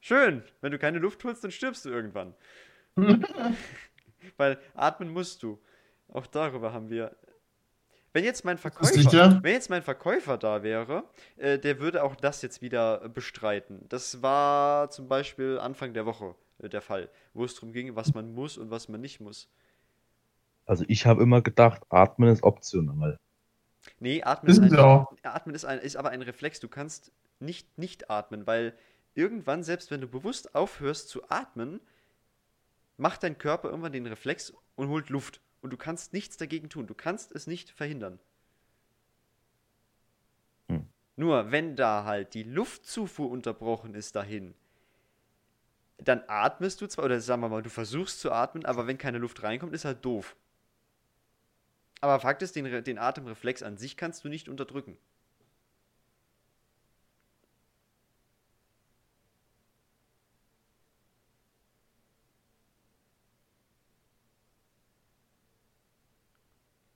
[0.00, 0.42] Schön.
[0.60, 2.34] Wenn du keine Luft holst, dann stirbst du irgendwann.
[4.36, 5.60] Weil atmen musst du.
[6.08, 7.14] Auch darüber haben wir.
[8.12, 11.04] Wenn jetzt mein Verkäufer, wenn jetzt mein Verkäufer da wäre,
[11.36, 13.84] äh, der würde auch das jetzt wieder bestreiten.
[13.88, 18.14] Das war zum Beispiel Anfang der Woche äh, der Fall, wo es darum ging, was
[18.14, 19.50] man muss und was man nicht muss.
[20.64, 23.18] Also ich habe immer gedacht, atmen ist optional.
[24.00, 26.60] Nee, atmen ist, Wissen ein, atmen ist, ein, ist aber ein Reflex.
[26.60, 28.76] Du kannst nicht nicht atmen, weil
[29.14, 31.80] irgendwann, selbst wenn du bewusst aufhörst zu atmen,
[32.96, 35.40] macht dein Körper irgendwann den Reflex und holt Luft.
[35.62, 36.86] Und du kannst nichts dagegen tun.
[36.86, 38.18] Du kannst es nicht verhindern.
[40.68, 40.86] Hm.
[41.16, 44.54] Nur wenn da halt die Luftzufuhr unterbrochen ist dahin,
[45.98, 49.18] dann atmest du zwar, oder sagen wir mal, du versuchst zu atmen, aber wenn keine
[49.18, 50.36] Luft reinkommt, ist halt doof.
[52.00, 54.96] Aber Fakt ist, den, den Atemreflex an sich kannst du nicht unterdrücken.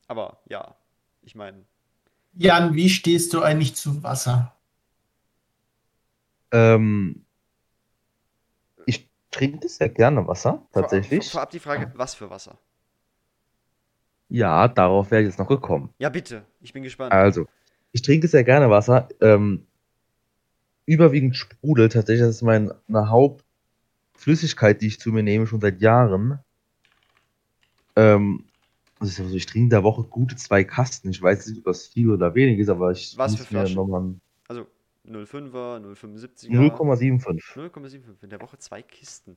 [0.06, 0.74] Aber ja,
[1.22, 1.64] ich meine,
[2.34, 4.56] Jan, wie stehst du eigentlich zu Wasser?
[6.52, 7.24] Ähm,
[8.86, 11.24] ich trinke sehr gerne Wasser, tatsächlich.
[11.24, 12.58] Vor, vorab die Frage, was für Wasser?
[14.30, 15.92] Ja, darauf wäre ich jetzt noch gekommen.
[15.98, 17.12] Ja, bitte, ich bin gespannt.
[17.12, 17.46] Also,
[17.92, 19.08] ich trinke sehr gerne Wasser.
[19.20, 19.66] Ähm,
[20.86, 21.88] überwiegend Sprudel.
[21.88, 26.38] Tatsächlich das ist meine Hauptflüssigkeit, die ich zu mir nehme, schon seit Jahren.
[27.96, 28.44] Ähm,
[29.00, 31.10] also ich trinke in der Woche gute zwei Kasten.
[31.10, 33.68] Ich weiß nicht, ob das viel oder wenig ist, aber ich Was muss für mir
[33.70, 34.14] nochmal
[34.46, 34.66] Also
[35.08, 36.50] 0,5er, 0,75er.
[36.50, 37.56] 0,75.
[37.56, 38.22] 0,75.
[38.22, 39.36] In der Woche zwei Kisten.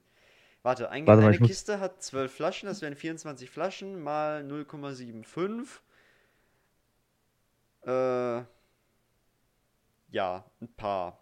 [0.63, 4.43] Warte, ein, Warte mal, eine muss- Kiste hat 12 Flaschen, das wären 24 Flaschen mal
[4.43, 5.81] 0,75.
[7.85, 8.43] Äh,
[10.09, 11.19] ja, ein paar.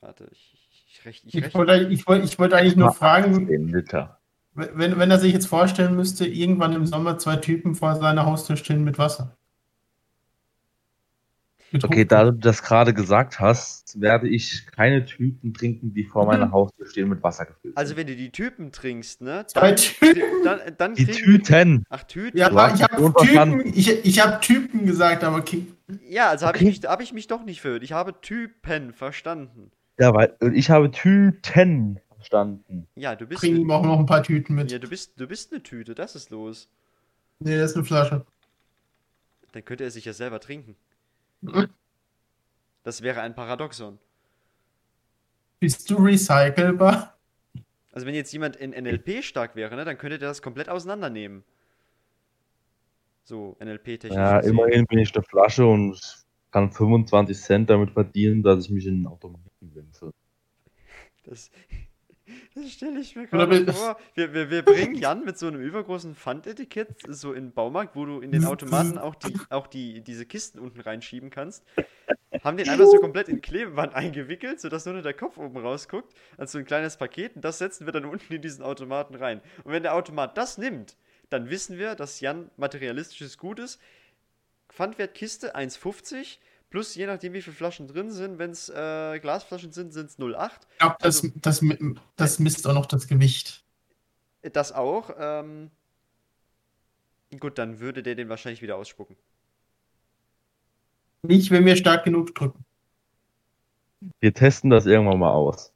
[0.00, 1.58] Warte, ich, ich, rech, ich Ich rechne.
[1.58, 4.20] wollte, ich wollte, ich wollte eigentlich nur fragen, 18 Liter.
[4.54, 8.56] wenn, wenn er sich jetzt vorstellen müsste, irgendwann im Sommer zwei Typen vor seiner Haustür
[8.56, 9.36] stehen mit Wasser.
[11.76, 16.26] Mit Okay, da du das gerade gesagt hast, werde ich keine Typen trinken, die vor
[16.26, 19.46] meiner Haustür stehen mit Wasser gefüllt Also wenn du die Typen trinkst, ne?
[19.54, 20.22] Dann, Typen?
[20.44, 21.84] dann, dann Die Tüten!
[21.88, 22.38] Ach, Tüten.
[22.38, 23.14] Ja, ich habe.
[23.14, 25.66] Typen, ich, ich hab Typen gesagt, aber okay.
[26.08, 26.68] Ja, also habe Okay.
[26.68, 27.82] ich, mich, hab ich mich doch nicht verhört.
[27.82, 29.70] Ich habe Typen verstanden.
[29.98, 32.86] Ja, weil ich habe Tüten verstanden.
[32.96, 33.40] Ja, du bist.
[33.40, 34.70] bring ihm auch noch ein paar Tüten mit.
[34.72, 36.68] Ja, du bist, du bist eine Tüte, das ist los.
[37.38, 38.26] Nee, das ist eine Flasche.
[39.52, 40.76] Dann könnte er sich ja selber trinken.
[42.82, 43.98] Das wäre ein Paradoxon.
[45.58, 47.18] Bist du recycelbar?
[47.90, 51.42] Also wenn jetzt jemand in NLP stark wäre, ne, dann könnte der das komplett auseinandernehmen.
[53.24, 54.14] So, NLP-technisch.
[54.14, 54.52] Ja, gesehen.
[54.52, 56.00] immerhin bin ich eine Flasche und
[56.52, 60.12] kann 25 Cent damit verdienen, dass ich mich in den Automaten wechsle.
[61.24, 61.50] Das,
[62.54, 63.98] das stelle ich mir gerade vor.
[64.14, 68.04] Wir, wir, wir bringen Jan mit so einem übergroßen Pfandetikett so in den Baumarkt, wo
[68.04, 71.64] du in den Automaten auch, die, auch die, diese Kisten unten reinschieben kannst.
[72.42, 76.12] Haben den einfach so komplett in Klebeband eingewickelt, sodass nur noch der Kopf oben rausguckt,
[76.36, 77.36] als so ein kleines Paket.
[77.36, 79.40] Und das setzen wir dann unten in diesen Automaten rein.
[79.64, 80.96] Und wenn der Automat das nimmt,
[81.30, 83.80] dann wissen wir, dass Jan materialistisches Gut ist.
[84.68, 86.38] Pfandwertkiste 1,50
[86.76, 88.38] plus je nachdem, wie viele Flaschen drin sind.
[88.38, 90.50] Wenn es äh, Glasflaschen sind, sind es 0,8.
[90.72, 91.64] Ich glaube, das, Also- das,
[92.16, 93.64] das misst auch noch das Gewicht.
[94.42, 95.08] Das auch.
[95.18, 95.70] Ähm,
[97.40, 99.16] gut, dann würde der den wahrscheinlich wieder ausspucken.
[101.22, 102.62] Nicht, wenn wir stark genug drücken.
[104.20, 105.72] Wir testen das irgendwann mal aus.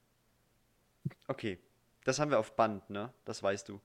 [1.29, 1.59] Okay.
[2.05, 3.11] Das haben wir auf Band, ne?
[3.25, 3.81] Das weißt du.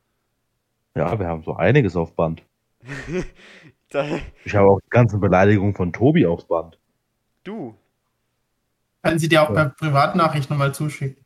[0.96, 2.44] Ja, wir haben so einiges auf Band.
[3.90, 4.06] da,
[4.44, 6.78] Ich habe auch die ganzen Beleidigungen von Tobi auf Band.
[7.46, 7.78] Du.
[9.04, 11.24] Kann sie dir auch per Privatnachricht nochmal zuschicken.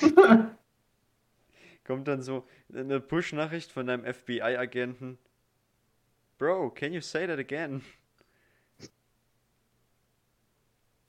[1.84, 5.18] Kommt dann so eine Push-Nachricht von deinem FBI-Agenten.
[6.38, 7.82] Bro, can you say that again?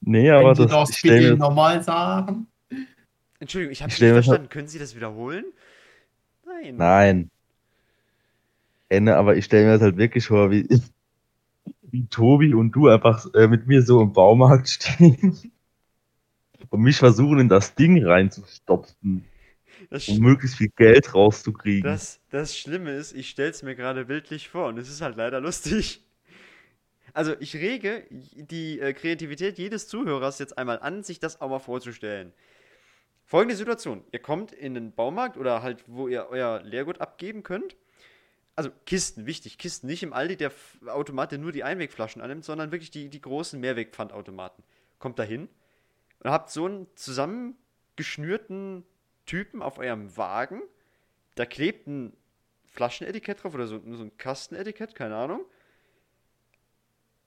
[0.02, 2.48] Nee, Können aber Sie das, das ich stell bitte nochmal sagen?
[3.40, 4.50] Entschuldigung, ich habe Ich nicht das- verstanden.
[4.50, 5.46] Können Sie das wiederholen?
[6.46, 6.76] Nein.
[6.78, 7.32] nein.
[8.90, 10.68] Ende, aber ich stelle mir das halt wirklich vor, wie,
[11.96, 15.38] wie Tobi und du einfach äh, mit mir so im Baumarkt stehen
[16.70, 19.26] und mich versuchen, in das Ding reinzustopfen,
[19.90, 21.92] Das, um möglichst viel Geld rauszukriegen.
[21.92, 25.16] das, das Schlimme ist, ich stelle es mir gerade bildlich vor und es ist halt
[25.18, 26.04] leider lustig.
[27.14, 31.60] Also ich rege die äh, Kreativität jedes Zuhörers jetzt einmal an, sich das auch mal
[31.60, 32.34] vorzustellen.
[33.24, 34.04] Folgende Situation.
[34.12, 37.78] Ihr kommt in den Baumarkt oder halt, wo ihr euer Leergut abgeben könnt.
[38.56, 39.58] Also Kisten, wichtig.
[39.58, 40.52] Kisten, nicht im Aldi der
[40.88, 44.64] Automat, der nur die Einwegflaschen annimmt, sondern wirklich die, die großen Mehrwegpfandautomaten.
[44.98, 45.50] Kommt dahin
[46.20, 48.86] und habt so einen zusammengeschnürten
[49.26, 50.62] Typen auf eurem Wagen.
[51.36, 52.14] Da klebt ein
[52.68, 55.46] Flaschenetikett drauf oder so, so ein Kastenetikett, keine Ahnung.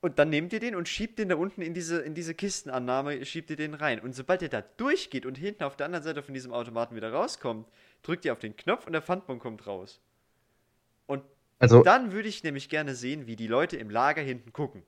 [0.01, 3.24] Und dann nehmt ihr den und schiebt den da unten in diese, in diese Kistenannahme,
[3.24, 4.01] schiebt ihr den rein.
[4.01, 7.12] Und sobald ihr da durchgeht und hinten auf der anderen Seite von diesem Automaten wieder
[7.12, 7.68] rauskommt,
[8.03, 10.01] drückt ihr auf den Knopf und der Pfandbon kommt raus.
[11.09, 11.24] Und
[11.61, 14.84] Also, dann würde ich nämlich gerne sehen, wie die Leute im Lager hinten gucken.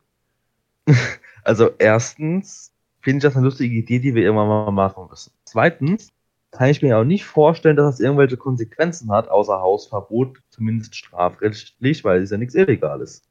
[1.45, 5.33] also erstens finde ich das eine lustige Idee, die wir irgendwann mal machen müssen.
[5.45, 6.13] Zweitens
[6.53, 12.05] kann ich mir auch nicht vorstellen, dass das irgendwelche Konsequenzen hat, außer Hausverbot, zumindest strafrechtlich,
[12.05, 13.23] weil es ja nichts Illegales.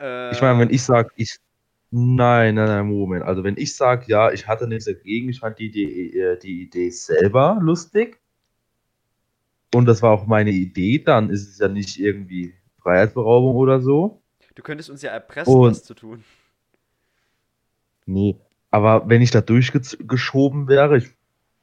[0.00, 1.38] Äh, Ich meine, wenn ich sage, ich.
[1.92, 3.24] Nein, nein, nein, Moment.
[3.24, 6.62] Also, wenn ich sage, ja, ich hatte nichts dagegen, ich fand die Idee, äh, die
[6.64, 8.21] Idee selber lustig.
[9.74, 14.22] Und das war auch meine Idee, dann ist es ja nicht irgendwie Freiheitsberaubung oder so.
[14.54, 16.22] Du könntest uns ja erpressen, Und- das zu tun.
[18.06, 18.36] Nee.
[18.70, 21.08] Aber wenn ich da durchgeschoben wäre, ich,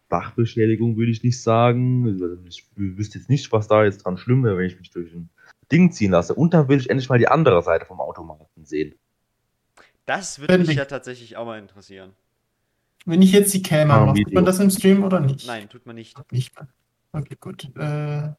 [0.09, 2.07] Sachbeschädigung würde ich nicht sagen.
[2.07, 5.13] Also Ich wüsste jetzt nicht, was da jetzt dran schlimm wäre, wenn ich mich durch
[5.13, 5.29] ein
[5.71, 6.33] Ding ziehen lasse.
[6.33, 8.95] Und dann will ich endlich mal die andere Seite vom Automaten sehen.
[10.07, 12.11] Das würde Wenn mich ich- ja tatsächlich auch mal interessieren.
[13.05, 14.15] Wenn ich jetzt die Cam Ah, Video.
[14.25, 15.45] sieht man das im Stream oder nicht?
[15.47, 16.17] Nein, tut man nicht.
[16.31, 16.67] Nicht mehr.
[17.11, 17.71] Okay, gut.
[17.75, 18.29] Äh,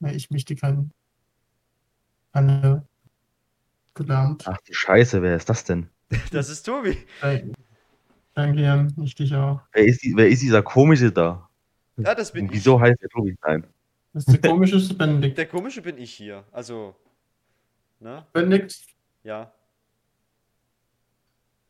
[0.00, 0.92] nee, ich möchte keinen.
[2.32, 2.86] Keine.
[3.94, 4.44] Gelernt.
[4.46, 5.88] Ach du Scheiße, wer ist das denn?
[6.32, 6.96] Das ist Tobi.
[7.20, 7.42] Äh,
[8.34, 8.94] Danke, Jan.
[9.02, 9.60] Ich dich auch.
[9.72, 11.48] Wer ist, die, wer ist dieser komische da?
[11.96, 12.58] Ja, das bin Und ich.
[12.58, 13.36] wieso heißt der Tobi?
[13.44, 13.66] Nein.
[14.12, 15.36] Das ist der komische Benedikt.
[15.36, 16.44] Der komische bin ich hier.
[16.52, 16.94] Also,
[17.98, 18.24] ne?
[18.32, 18.80] Benedikt.
[19.24, 19.52] Ja.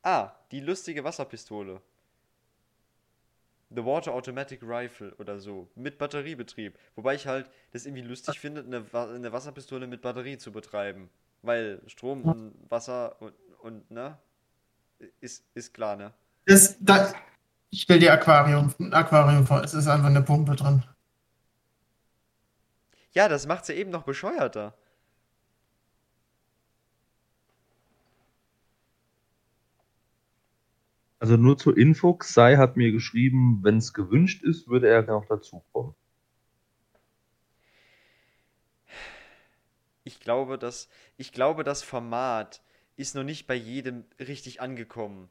[0.03, 1.81] Ah, die lustige Wasserpistole.
[3.71, 5.69] The Water Automatic Rifle oder so.
[5.75, 6.79] Mit Batteriebetrieb.
[6.95, 11.11] Wobei ich halt das irgendwie lustig finde, eine, eine Wasserpistole mit Batterie zu betreiben.
[11.43, 14.19] Weil Strom und Wasser und, und ne?
[15.21, 16.13] Ist, ist klar, ne?
[16.47, 17.13] Das, da,
[17.71, 19.63] ich stell dir Aquarium, ein Aquarium vor.
[19.63, 20.83] Es ist einfach eine Pumpe drin.
[23.13, 24.75] Ja, das macht's ja eben noch bescheuerter.
[31.29, 35.27] Also nur zur Info, Xai hat mir geschrieben, wenn es gewünscht ist, würde er noch
[35.27, 35.95] dazukommen.
[40.05, 42.63] Ich glaube, dass, ich glaube, das Format
[42.97, 45.29] ist noch nicht bei jedem richtig angekommen.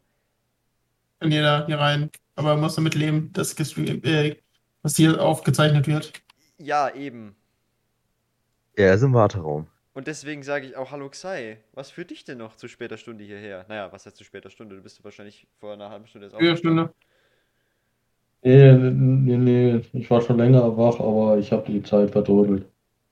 [1.19, 2.11] Kann jeder hier rein.
[2.35, 4.35] Aber man muss damit leben, dass äh,
[4.83, 6.13] was hier aufgezeichnet wird.
[6.59, 7.35] Ja, eben.
[8.75, 9.65] Er ist im Warteraum.
[9.97, 11.57] Und deswegen sage ich auch Hallo Xai.
[11.73, 13.65] Was führt dich denn noch zu später Stunde hierher?
[13.67, 14.75] Naja, was heißt zu später Stunde?
[14.75, 16.89] Du bist wahrscheinlich vor einer halben Stunde jetzt Vier aufgestanden.
[16.91, 16.93] Stunde.
[18.43, 22.67] Nee, nee, nee, ich war schon länger wach, aber ich habe die Zeit verdodelt.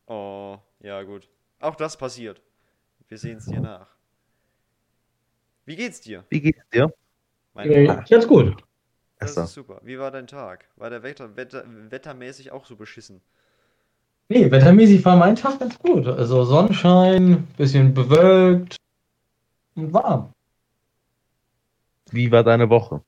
[0.05, 1.27] Oh, ja gut.
[1.59, 2.39] Auch das passiert.
[3.07, 3.87] Wir sehen es dir nach.
[5.65, 6.23] Wie geht's dir?
[6.29, 6.93] Wie geht's dir?
[7.55, 8.63] Mein Äh, Ganz gut.
[9.17, 9.81] das ist super.
[9.83, 10.69] Wie war dein Tag?
[10.75, 13.21] War der Wetter, Wetter, wettermäßig auch so beschissen?
[14.27, 16.07] Nee, wettermäßig war mein Tag ganz gut.
[16.07, 18.77] Also Sonnenschein, bisschen bewölkt
[19.75, 20.33] und warm.
[22.11, 23.01] Wie war deine Woche?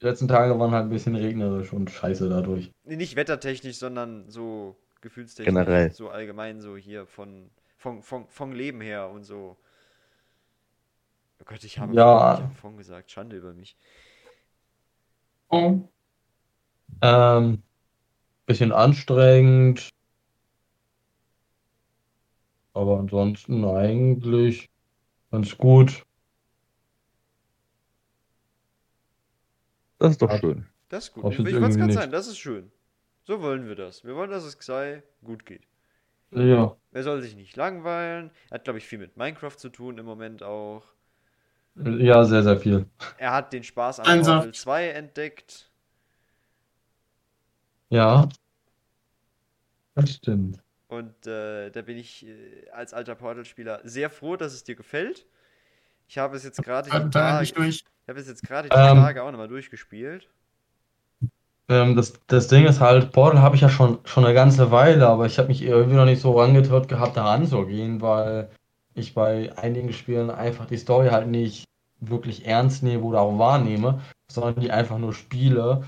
[0.00, 2.70] Die letzten Tage waren halt ein bisschen regnerisch und scheiße dadurch.
[2.84, 5.52] Nee, Nicht wettertechnisch, sondern so gefühlstechnisch.
[5.52, 5.92] Generell.
[5.92, 9.56] So allgemein, so hier von, von, von, von Leben her und so.
[11.40, 12.34] Oh Gott, ich habe Ja.
[12.34, 13.10] ich habe von gesagt.
[13.10, 13.76] Schande über mich.
[17.02, 17.62] Ähm,
[18.46, 19.88] bisschen anstrengend.
[22.74, 24.68] Aber ansonsten eigentlich
[25.30, 26.04] ganz gut.
[29.98, 30.66] Das ist doch schön.
[30.88, 31.22] Das ist gut.
[31.24, 32.70] Brauchst Ich, wollte es gerade sagen, das ist schön.
[33.24, 34.04] So wollen wir das.
[34.04, 35.62] Wir wollen, dass es Xai gut geht.
[36.32, 36.76] Ja.
[36.92, 38.30] Er soll sich nicht langweilen.
[38.50, 40.84] Er hat, glaube ich, viel mit Minecraft zu tun im Moment auch.
[41.76, 42.86] Ja, sehr, sehr viel.
[43.18, 45.69] Er hat den Spaß an Also- Portal 2 entdeckt.
[47.90, 48.28] Ja.
[49.94, 50.60] Das stimmt.
[50.88, 55.26] Und äh, da bin ich äh, als alter Portal-Spieler sehr froh, dass es dir gefällt.
[56.08, 58.96] Ich habe es jetzt gerade die Tage, ich habe es jetzt gerade die Ähm.
[58.96, 60.28] Tage auch nochmal durchgespielt.
[61.68, 65.06] Ähm, das, das Ding ist halt, Portal habe ich ja schon, schon eine ganze Weile,
[65.06, 68.50] aber ich habe mich irgendwie noch nicht so rangetraut gehabt, da ranzugehen, weil
[68.94, 71.64] ich bei einigen Spielen einfach die Story halt nicht
[72.00, 75.84] wirklich ernst nehme oder auch wahrnehme, sondern die einfach nur spiele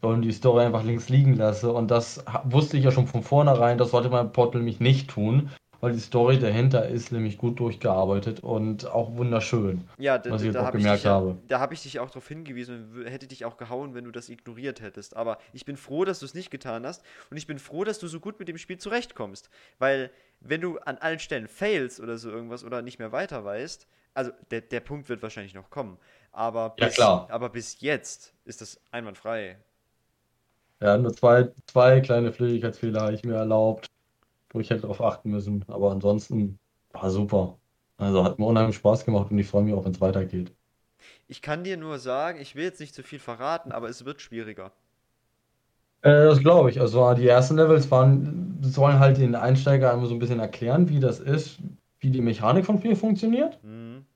[0.00, 1.72] und die Story einfach links liegen lasse.
[1.72, 5.50] Und das wusste ich ja schon von vornherein, das sollte bei Portal nämlich nicht tun,
[5.80, 9.88] weil die Story dahinter ist nämlich gut durchgearbeitet und auch wunderschön.
[9.96, 11.38] Ja, da, Was ich jetzt da auch habe ich gemerkt dich ja, habe.
[11.48, 14.28] da habe ich dich auch darauf hingewiesen und hätte dich auch gehauen, wenn du das
[14.28, 15.16] ignoriert hättest.
[15.16, 17.98] Aber ich bin froh, dass du es nicht getan hast und ich bin froh, dass
[17.98, 19.48] du so gut mit dem Spiel zurechtkommst.
[19.78, 23.86] Weil, wenn du an allen Stellen fails oder so irgendwas oder nicht mehr weiter weißt,
[24.12, 25.96] also der, der Punkt wird wahrscheinlich noch kommen.
[26.32, 27.26] Aber Ja, bis, klar.
[27.30, 29.56] aber bis jetzt ist das einwandfrei.
[30.82, 33.86] Ja, nur zwei, zwei kleine Flüchtigkeitsfehler habe ich mir erlaubt,
[34.50, 35.64] wo ich hätte darauf achten müssen.
[35.68, 36.58] Aber ansonsten
[36.92, 37.58] war super.
[37.98, 40.54] Also hat mir unheimlich Spaß gemacht und ich freue mich auch, wenn es weitergeht.
[41.28, 44.20] Ich kann dir nur sagen, ich will jetzt nicht zu viel verraten, aber es wird
[44.20, 44.72] schwieriger.
[46.02, 46.80] Äh, das glaube ich.
[46.80, 51.00] Also die ersten Levels waren, sollen halt den Einsteiger einmal so ein bisschen erklären, wie
[51.00, 51.58] das ist,
[52.00, 53.58] wie die Mechanik vom Spiel funktioniert.
[53.62, 54.06] Mhm.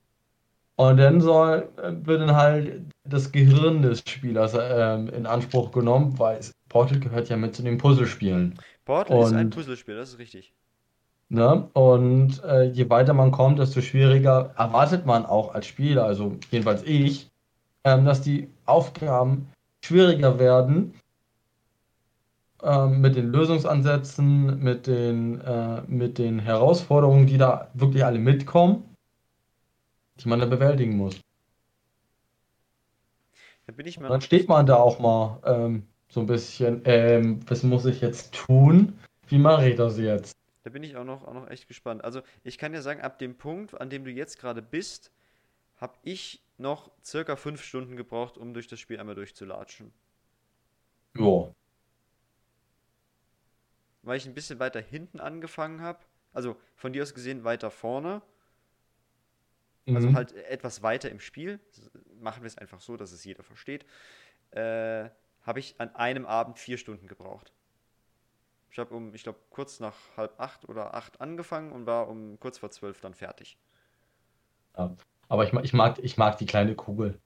[0.77, 6.18] Und dann soll, äh, wird dann halt das Gehirn des Spielers ähm, in Anspruch genommen,
[6.18, 8.59] weil Portal gehört ja mit zu den Puzzlespielen.
[8.85, 10.53] Portal ist ein Und- Puzzlespiel, das ist richtig.
[11.29, 11.68] Ne?
[11.72, 16.83] Und äh, je weiter man kommt, desto schwieriger erwartet man auch als Spieler, also jedenfalls
[16.85, 17.31] ich,
[17.85, 19.49] ähm, dass die Aufgaben
[19.85, 20.95] schwieriger werden
[22.62, 28.85] ähm, mit den Lösungsansätzen, mit den, äh, mit den Herausforderungen, die da wirklich alle mitkommen,
[30.16, 31.20] die man da bewältigen muss.
[33.66, 38.00] Da dann steht man da auch mal ähm, so ein bisschen, ähm, was muss ich
[38.00, 38.98] jetzt tun?
[39.26, 40.36] Wie mache ich das jetzt?
[40.64, 42.04] Da bin ich auch noch, auch noch echt gespannt.
[42.04, 45.12] Also, ich kann dir sagen, ab dem Punkt, an dem du jetzt gerade bist,
[45.76, 49.92] habe ich noch circa fünf Stunden gebraucht, um durch das Spiel einmal durchzulatschen.
[51.16, 51.50] Ja.
[54.02, 56.00] Weil ich ein bisschen weiter hinten angefangen habe.
[56.32, 58.22] Also, von dir aus gesehen weiter vorne.
[59.93, 60.14] Also Mhm.
[60.14, 61.61] halt etwas weiter im Spiel.
[62.20, 63.85] Machen wir es einfach so, dass es jeder versteht.
[64.53, 65.11] Äh,
[65.43, 67.53] habe ich an einem Abend vier Stunden gebraucht.
[68.70, 72.39] Ich habe um, ich glaube, kurz nach halb acht oder acht angefangen und war um
[72.41, 73.57] kurz vor zwölf dann fertig.
[75.28, 77.20] Aber ich, ich, mag, ich mag die kleine Kugel.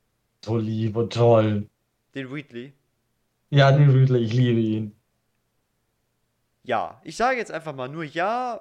[0.44, 1.68] So lieb und toll.
[2.14, 2.74] Den Wheatley.
[3.50, 4.97] Ja, den Riddler, ich liebe ihn.
[6.68, 8.60] Ja, ich sage jetzt einfach mal nur ja,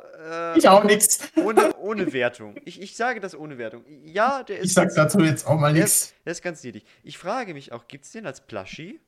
[0.55, 1.29] äh, Ich auch nix.
[1.35, 2.55] ohne, ohne Wertung.
[2.63, 3.83] Ich, ich sage das ohne Wertung.
[4.05, 6.03] Ja, der ist, Ich sag ganz, dazu jetzt auch mal nichts.
[6.03, 6.85] ist, der ist ganz niedlich.
[7.03, 9.01] Ich frage mich auch, gibt es den als Plushie?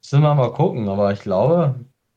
[0.00, 1.74] Müssen wir mal gucken, aber ich glaube,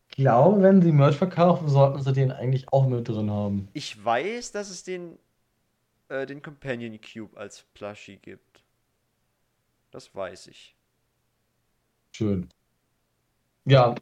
[0.10, 3.70] glaube, wenn sie Merch verkaufen, sollten sie den eigentlich auch mit drin haben.
[3.74, 5.18] Ich weiß, dass es den,
[6.10, 8.64] äh, den Companion Cube als Plushie gibt.
[9.90, 10.76] Das weiß ich.
[12.12, 12.50] Schön.
[13.66, 13.96] Ja.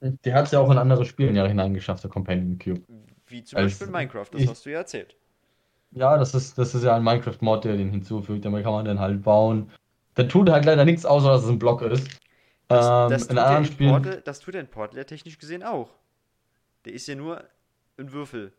[0.00, 2.82] Der hat es ja auch in andere Spiele ja hineingeschafft, der Companion Cube.
[3.26, 5.16] Wie zum Als- Beispiel Minecraft, das ich- hast du ja erzählt.
[5.92, 8.44] Ja, das ist, das ist ja ein Minecraft-Mod, der den hinzufügt.
[8.44, 9.70] Damit kann man den halt bauen.
[10.16, 12.06] Der tut halt leider nichts, außer dass es ein Block ist.
[12.68, 14.02] Das, Ähm, das, in tut der anderen in Spielen.
[14.02, 15.90] Portal, das tut der in Portal ja technisch gesehen auch.
[16.84, 17.42] Der ist ja nur
[17.96, 18.52] ein Würfel.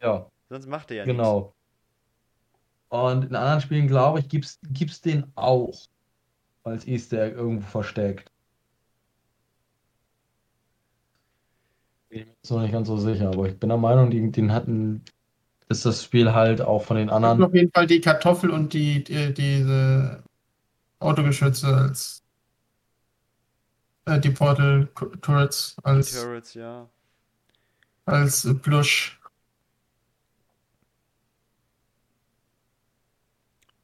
[0.00, 0.26] Ja.
[0.48, 1.16] Sonst macht er ja nichts.
[1.18, 1.54] Genau.
[2.88, 5.78] Und in anderen Spielen, glaube ich, gibt's, gibt's den auch.
[6.64, 8.31] Als Easter Egg irgendwo versteckt.
[12.12, 14.30] Bin ich mir jetzt noch nicht ganz so sicher, aber ich bin der Meinung, die,
[14.30, 15.02] den hatten,
[15.68, 17.42] ist das Spiel halt auch von den anderen.
[17.42, 20.22] auf jeden Fall die Kartoffel und die, die diese
[20.98, 22.22] Autogeschütze als
[24.04, 24.88] äh, die Portal
[25.22, 26.86] Turrets als, Turrets, ja.
[28.04, 29.18] als Plush.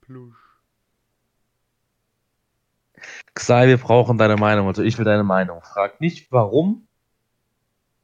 [0.02, 0.36] Plush.
[3.34, 4.66] Xai, wir brauchen deine Meinung.
[4.66, 5.62] Also ich will deine Meinung.
[5.62, 6.87] Frag nicht warum,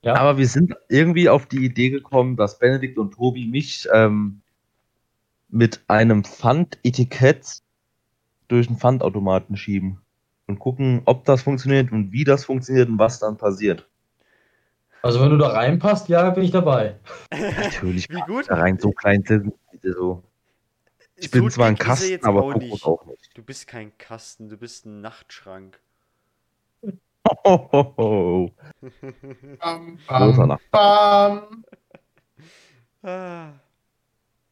[0.05, 0.16] Ja.
[0.16, 4.42] aber wir sind irgendwie auf die Idee gekommen, dass Benedikt und Tobi mich ähm,
[5.48, 7.62] mit einem Pfandetikett
[8.48, 10.00] durch einen Pfandautomaten schieben
[10.46, 13.88] und gucken, ob das funktioniert und wie das funktioniert und was dann passiert.
[15.00, 16.96] Also wenn du da reinpasst, ja, bin ich dabei.
[17.30, 18.48] Natürlich Wie gut?
[18.48, 19.52] da rein so klein sind
[19.82, 20.22] die so.
[21.16, 22.84] Ich bin zwar ein Kasten, aber auch nicht.
[22.84, 23.30] auch nicht.
[23.34, 25.78] Du bist kein Kasten, du bist ein Nachtschrank.
[27.27, 28.51] Ho, ho, ho.
[29.61, 31.64] Bam, bam, bam.
[33.03, 33.53] Ah.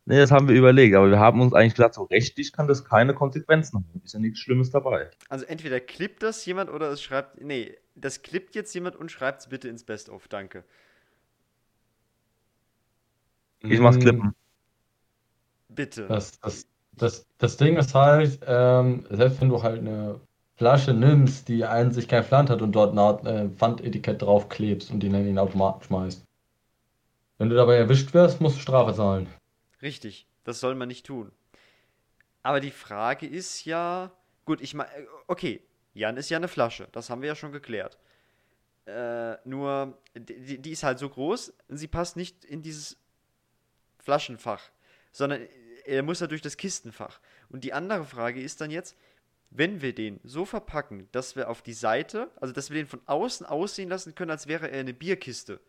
[0.04, 2.84] Nee, das haben wir überlegt, aber wir haben uns eigentlich gesagt, so rechtlich kann das
[2.84, 4.02] keine Konsequenzen haben.
[4.04, 5.10] Ist ja nichts Schlimmes dabei.
[5.28, 7.40] Also entweder klippt das jemand oder es schreibt.
[7.40, 10.28] Nee, das klippt jetzt jemand und schreibt es bitte ins Best-of.
[10.28, 10.64] Danke.
[13.60, 14.34] Ich mach's Mm, klippen.
[15.68, 16.06] Bitte.
[16.08, 20.20] Das, das, das, das Ding ist halt, ähm, selbst wenn du halt eine
[20.62, 25.12] Flasche nimmst, die sich kein Pfand hat und dort ein äh, Pfandetikett draufklebst und dann
[25.12, 26.22] in den Automaten schmeißt.
[27.38, 29.26] Wenn du dabei erwischt wirst, musst du Strafe zahlen.
[29.82, 31.32] Richtig, das soll man nicht tun.
[32.44, 34.12] Aber die Frage ist ja,
[34.44, 34.88] gut, ich meine,
[35.26, 37.98] okay, Jan ist ja eine Flasche, das haben wir ja schon geklärt.
[38.86, 42.96] Äh, nur, die, die ist halt so groß, sie passt nicht in dieses
[43.98, 44.62] Flaschenfach,
[45.10, 45.40] sondern
[45.86, 47.18] er muss ja durch das Kistenfach.
[47.48, 48.96] Und die andere Frage ist dann jetzt,
[49.54, 53.00] wenn wir den so verpacken, dass wir auf die Seite, also dass wir den von
[53.06, 55.60] außen aussehen lassen können, als wäre er eine Bierkiste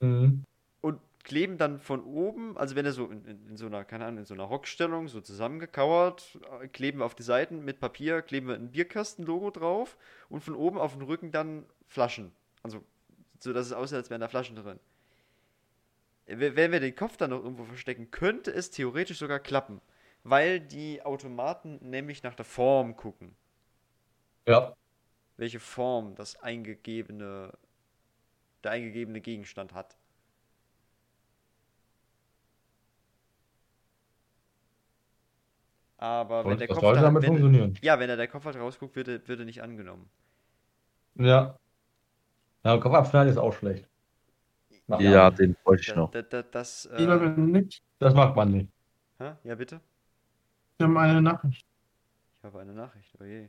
[0.00, 0.44] Mhm.
[0.80, 4.04] und kleben dann von oben, also wenn er so in, in, in so einer, keine
[4.04, 8.20] Ahnung, in so einer Hockstellung, so zusammengekauert, äh, kleben wir auf die Seiten mit Papier,
[8.22, 9.96] kleben wir ein Bierkasten-Logo drauf
[10.28, 12.32] und von oben auf den Rücken dann Flaschen.
[12.62, 12.82] Also,
[13.38, 14.78] so dass es aussieht, als wären da Flaschen drin.
[16.26, 19.80] W- Wenn wir den Kopf dann noch irgendwo verstecken, könnte es theoretisch sogar klappen.
[20.24, 23.36] Weil die Automaten nämlich nach der Form gucken.
[24.46, 24.74] Ja.
[25.36, 27.52] Welche Form das eingegebene,
[28.64, 29.96] der eingegebene Gegenstand hat.
[35.98, 37.78] Aber wenn der das Kopf da, damit wenn, funktionieren.
[37.82, 40.08] ja, wenn er der Kopf halt rausguckt, wird er, wird er nicht angenommen.
[41.16, 41.56] Ja.
[42.64, 43.88] Ja, Kopfabschneiden ist auch schlecht.
[44.86, 46.10] Macht man Ja, den bräuchte ich noch.
[46.12, 47.64] da, da, das, Lieber äh,
[47.98, 48.68] Das macht man nicht.
[49.18, 49.32] hä?
[49.44, 49.80] ja bitte?
[50.78, 51.66] Wir haben eine Nachricht.
[52.38, 53.48] Ich habe eine Nachricht, oh je.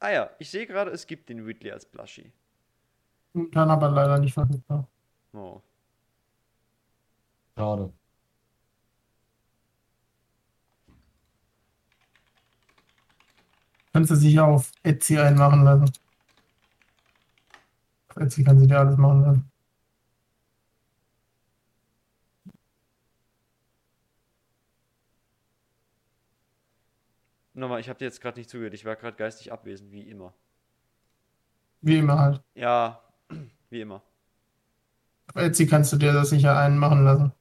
[0.00, 2.32] Ah ja, ich sehe gerade, es gibt den Ridley als Blushy.
[3.32, 4.88] Momentan aber leider nicht verfügbar.
[5.32, 5.62] Oh.
[7.56, 7.92] Schade.
[13.92, 15.92] Kannst du sich auf Etsy einmachen lassen.
[18.08, 19.51] Auf Etsy kannst du dir alles machen lassen.
[27.54, 28.74] Nochmal, ich habe dir jetzt gerade nicht zugehört.
[28.74, 30.34] Ich war gerade geistig abwesend, wie immer.
[31.80, 32.42] Wie immer halt.
[32.54, 33.00] Ja,
[33.70, 34.02] wie immer.
[35.34, 37.32] Etsy kannst du dir das sicher einmachen lassen.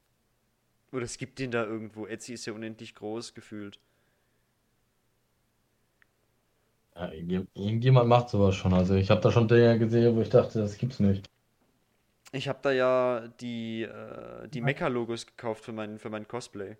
[0.93, 2.05] Oder es gibt den da irgendwo.
[2.05, 3.79] Etsy ist ja unendlich groß gefühlt.
[6.95, 8.73] Ja, irgend- irgendjemand macht sowas schon.
[8.73, 11.29] Also ich habe da schon Dinge gesehen, wo ich dachte, das gibt's nicht.
[12.33, 16.77] Ich habe da ja die, äh, die Mecha-Logos gekauft für mein, für mein Cosplay.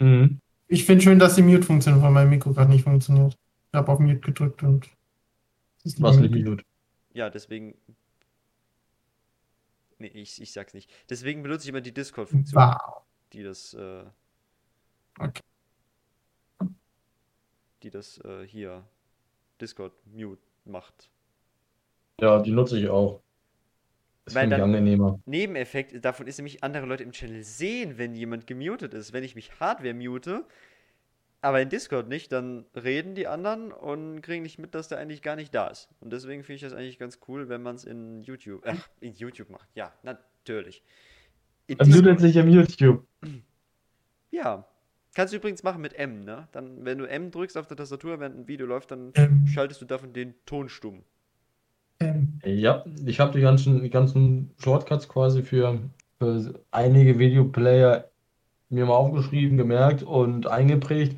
[0.00, 0.38] Mhm.
[0.68, 3.36] Ich finde schön, dass die Mute-Funktion von meinem Mikro gerade nicht funktioniert.
[3.72, 4.86] Ich habe auf Mute gedrückt und.
[5.78, 6.56] es ist Was nicht nicht Mute.
[6.62, 6.66] gut.
[7.14, 7.74] Ja, deswegen.
[9.98, 10.90] Nee, ich, ich sag's nicht.
[11.10, 13.02] Deswegen benutze ich immer die Discord-Funktion, Wow.
[13.32, 14.04] die das, äh,
[15.18, 15.42] Okay.
[17.82, 18.84] die das äh, hier
[19.60, 21.10] Discord Mute macht.
[22.20, 23.22] Ja, die nutze ich auch.
[24.28, 25.20] Das Weil dann- angenehmer.
[25.26, 29.12] Nebeneffekt davon ist nämlich, andere Leute im Channel sehen, wenn jemand gemutet ist.
[29.12, 30.44] Wenn ich mich Hardware mute,
[31.40, 35.22] aber in Discord nicht, dann reden die anderen und kriegen nicht mit, dass der eigentlich
[35.22, 35.88] gar nicht da ist.
[36.00, 39.14] Und deswegen finde ich das eigentlich ganz cool, wenn man es in YouTube, ach, in
[39.14, 39.68] YouTube macht.
[39.74, 40.82] Ja, natürlich.
[41.68, 43.06] In Also Discord- sich im YouTube.
[44.30, 44.66] Ja.
[45.14, 46.48] Kannst du übrigens machen mit M, ne?
[46.52, 49.80] Dann, wenn du M drückst auf der Tastatur, während ein Video läuft, dann Ähm, schaltest
[49.80, 51.02] du davon den Ton stumm.
[52.00, 55.78] Ähm, Ja, ich habe die ganzen, die ganzen Shortcuts quasi für,
[56.18, 58.08] für einige Videoplayer
[58.70, 61.16] mir mal aufgeschrieben, gemerkt und eingeprägt.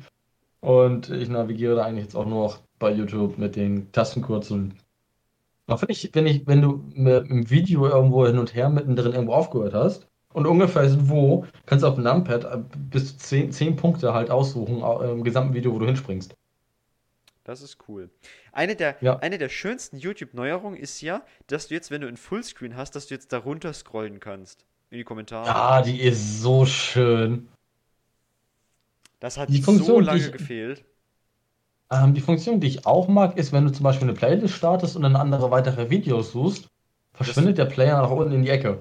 [0.61, 4.75] Und ich navigiere da eigentlich jetzt auch nur noch bei YouTube mit den Tastenkurzeln.
[5.67, 9.33] Auch wenn ich, wenn ich, wenn du im Video irgendwo hin und her mittendrin irgendwo
[9.33, 12.59] aufgehört hast und ungefähr ist wo, kannst du auf dem Numpad äh,
[12.89, 16.35] bis zu 10, 10 Punkte halt aussuchen äh, im gesamten Video, wo du hinspringst.
[17.51, 18.09] Das ist cool.
[18.53, 19.17] Eine der, Ja.
[19.19, 23.07] eine der schönsten YouTube-Neuerungen ist ja, dass du jetzt, wenn du ein Fullscreen hast, dass
[23.07, 24.65] du jetzt darunter scrollen kannst.
[24.89, 25.45] In die Kommentare.
[25.47, 27.49] Ja, die ist so schön.
[29.19, 30.85] das hat die so Funktion, die lange ich- gefehlt.
[31.91, 34.95] Ähm, die Funktion, die ich auch mag, ist, wenn du zum Beispiel eine Playlist startest
[34.95, 36.69] und dann andere weitere Videos suchst,
[37.13, 38.79] verschwindet der Player nach unten in die Ecke.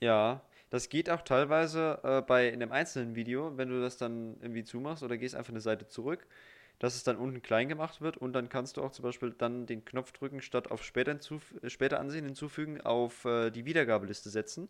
[0.00, 4.64] Ja, das geht auch teilweise äh, bei einem einzelnen Video, wenn du das dann irgendwie
[4.64, 6.26] zumachst oder gehst einfach eine Seite zurück,
[6.82, 9.66] dass es dann unten klein gemacht wird und dann kannst du auch zum Beispiel dann
[9.66, 14.30] den Knopf drücken, statt auf später, hinzuf äh, später ansehen hinzufügen, auf äh, die Wiedergabeliste
[14.30, 14.68] setzen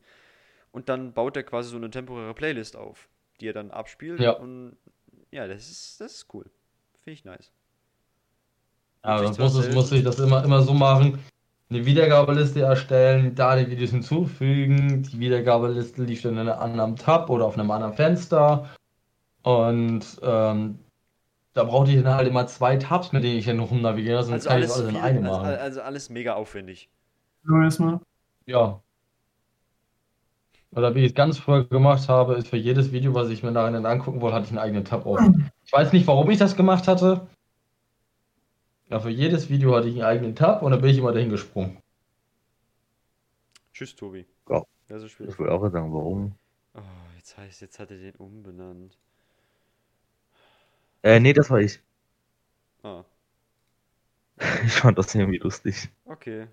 [0.72, 3.08] und dann baut er quasi so eine temporäre Playlist auf,
[3.40, 4.32] die er dann abspielt Ja.
[4.32, 4.76] und
[5.30, 6.44] ja, das ist, das ist cool.
[7.00, 7.50] Finde ich nice.
[9.02, 11.18] Ja, zwar muss, es, muss ich das immer, immer so machen.
[11.70, 15.02] Eine Wiedergabeliste erstellen, da die Videos hinzufügen.
[15.04, 18.68] Die Wiedergabeliste liegt in einem anderen Tab oder auf einem anderen Fenster.
[19.42, 20.78] Und ähm,
[21.54, 24.48] da brauchte ich dann halt immer zwei Tabs, mit denen ich dann rumnavigiere, sonst Also
[24.48, 25.54] kann ich das alles, alles in viel, einem also, machen.
[25.58, 26.88] also alles mega aufwendig.
[27.46, 28.00] Hallo erstmal.
[28.46, 28.80] Ja.
[30.74, 33.52] Oder wie ich es ganz früher gemacht habe, ist für jedes Video, was ich mir
[33.52, 35.50] nachher angucken wollte, hatte ich einen eigenen Tab offen.
[35.64, 37.26] Ich weiß nicht, warum ich das gemacht hatte.
[38.88, 41.28] Ja, für jedes Video hatte ich einen eigenen Tab und dann bin ich immer dahin
[41.28, 41.78] gesprungen.
[43.72, 44.26] Tschüss, Tobi.
[44.48, 44.62] Ja.
[44.88, 46.32] Wer so spät Ich wollte auch sagen, warum?
[46.74, 46.80] Oh,
[47.16, 48.98] jetzt heißt, jetzt hat er den umbenannt.
[51.02, 51.80] Äh, nee, das war ich.
[52.82, 53.04] Ah,
[54.64, 55.88] Ich fand das irgendwie lustig.
[56.06, 56.48] okay.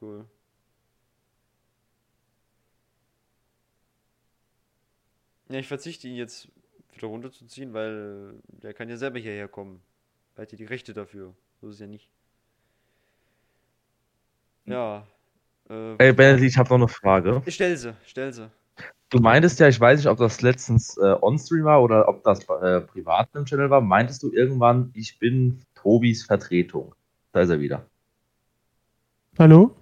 [0.00, 0.26] Cool.
[5.48, 6.48] Ja, ich verzichte ihn jetzt
[6.94, 9.82] wieder runterzuziehen, weil der kann ja selber hierher kommen.
[10.36, 11.34] Er hat ja die Rechte dafür.
[11.60, 12.08] So ist es ja nicht.
[14.66, 15.06] Ja.
[15.70, 17.42] Äh, Ey, Benedikt, ich habe noch eine Frage.
[17.48, 18.50] stell sie, stell sie.
[19.12, 22.40] Du meintest ja, ich weiß nicht, ob das letztens äh, on-stream war oder ob das
[22.62, 26.94] äh, privat im Channel war, meintest du irgendwann, ich bin Tobis Vertretung.
[27.32, 27.84] Da ist er wieder.
[29.38, 29.76] Hallo?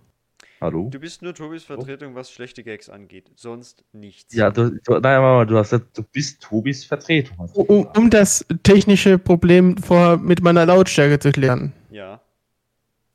[0.60, 0.88] Hallo?
[0.90, 3.30] Du bist nur Tobis Vertretung, was schlechte Gags angeht.
[3.36, 4.34] Sonst nichts.
[4.34, 7.48] Ja, du, du, nein, Mama, du hast gesagt, du bist Tobis Vertretung.
[7.54, 11.72] du Um, um das technische Problem vorher mit meiner Lautstärke zu klären.
[11.92, 12.20] Ja.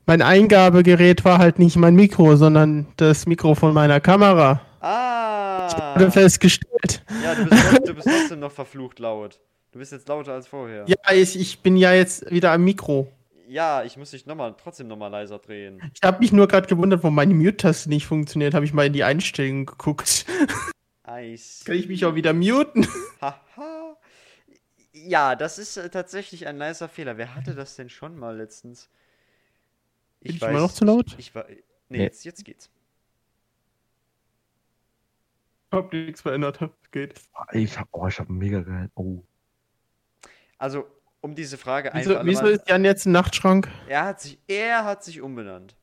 [0.06, 4.62] Mein Eingabegerät war halt nicht mein Mikro, sondern das Mikro von meiner Kamera.
[5.74, 5.96] Ah!
[6.00, 7.04] Wurde festgestellt.
[7.24, 9.40] Ja, du bist, du bist trotzdem noch verflucht laut.
[9.72, 10.86] Du bist jetzt lauter als vorher.
[10.88, 13.12] Ja, ich, ich bin ja jetzt wieder am Mikro.
[13.48, 15.82] Ja, ich muss dich noch mal, trotzdem nochmal leiser drehen.
[15.94, 18.54] Ich habe mich nur gerade gewundert, warum meine Mute-Taste nicht funktioniert.
[18.54, 20.26] Habe ich mal in die Einstellungen geguckt.
[21.04, 21.62] Eis.
[21.66, 22.88] Kann ich mich auch wieder muten?
[23.22, 23.98] Haha.
[24.94, 27.18] Ja, das ist äh, tatsächlich ein nicer Fehler.
[27.18, 28.90] Wer hatte das denn schon mal letztens?
[30.22, 31.08] Bin ich immer noch zu laut?
[31.14, 32.04] Ich, ich war, nee, Nee.
[32.04, 32.70] Jetzt, jetzt geht's.
[35.72, 36.60] Hab nichts verändert.
[36.92, 37.20] Geht.
[37.52, 38.90] Ich hab, oh, ich hab mega geil.
[38.96, 39.22] Oh.
[40.58, 40.86] Also,
[41.22, 43.70] um diese Frage Wieso, einfach wieso ist Jan jetzt ein Nachtschrank?
[43.88, 45.76] er hat sich, er hat sich umbenannt.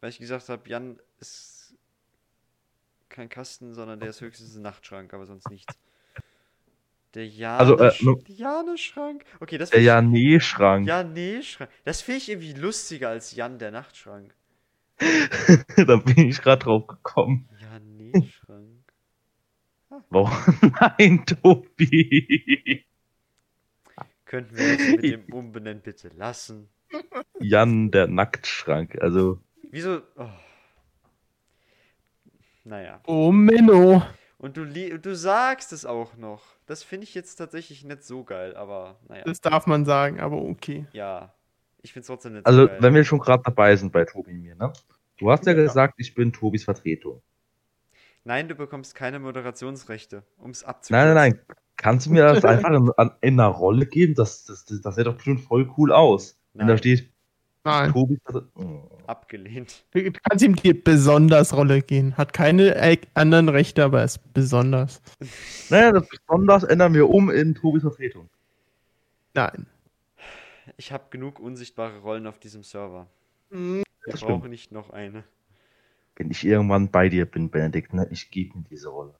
[0.00, 1.74] Weil ich gesagt habe, Jan ist
[3.08, 5.74] kein Kasten, sondern der ist höchstens ein Nachtschrank, aber sonst nichts.
[7.14, 7.92] Der Jane, Also, äh,
[8.26, 9.24] Jane-Schrank.
[9.40, 10.86] Okay, das Der Ja-Nee-Schrank.
[10.86, 11.70] Ja, nee, Schrank.
[11.84, 14.34] Das finde ich irgendwie lustiger als Jan, der Nachtschrank.
[15.86, 17.48] da bin ich gerade drauf gekommen.
[17.60, 18.84] Ja, nee, Schrank.
[20.08, 20.30] Warum?
[20.98, 22.84] Nein, Tobi.
[24.24, 26.68] Könnten wir das mit dem Umbenennen bitte lassen?
[27.40, 29.00] Jan, der Nacktschrank.
[29.00, 29.40] Also,
[29.70, 30.02] Wieso?
[30.16, 30.28] Oh.
[32.64, 33.00] Naja.
[33.06, 34.02] Oh, Menno.
[34.38, 36.42] Und du, du sagst es auch noch.
[36.66, 39.24] Das finde ich jetzt tatsächlich nicht so geil, aber naja.
[39.24, 40.86] Das darf man sagen, aber okay.
[40.92, 41.34] Ja.
[41.84, 42.78] Ich finde es trotzdem nicht also so geil.
[42.80, 44.72] wenn wir schon gerade dabei sind bei Tobi und mir, ne?
[45.18, 45.62] Du hast ja, Ja.
[45.62, 47.20] gesagt, ich bin Tobis Vertretung.
[48.24, 51.14] Nein, du bekommst keine Moderationsrechte, um es Nein, abzukürzen.
[51.14, 51.40] nein, nein.
[51.76, 54.14] Kannst du mir das einfach in, in einer Rolle geben?
[54.14, 56.38] Das, das, das, das sieht doch bestimmt voll cool aus.
[56.54, 56.78] Wenn da Nein.
[56.78, 57.10] steht,
[57.64, 57.92] Nein.
[57.92, 58.88] Tobis Vertretung.
[58.90, 58.98] Oh.
[59.06, 59.84] Abgelehnt.
[59.90, 62.16] Du kannst ihm die besonders Rolle gehen.
[62.16, 65.02] Hat keine anderen Rechte, aber ist besonders.
[65.68, 68.30] Naja, das besonders ändern wir um in Tobis Vertretung.
[69.34, 69.66] Nein.
[70.76, 73.06] Ich habe genug unsichtbare Rollen auf diesem Server.
[73.50, 74.50] Hm, Wir Das brauchen stimmt.
[74.50, 75.24] nicht noch eine.
[76.16, 79.14] Wenn ich irgendwann bei dir bin, Benedikt, ne, ich gebe mir diese Rolle.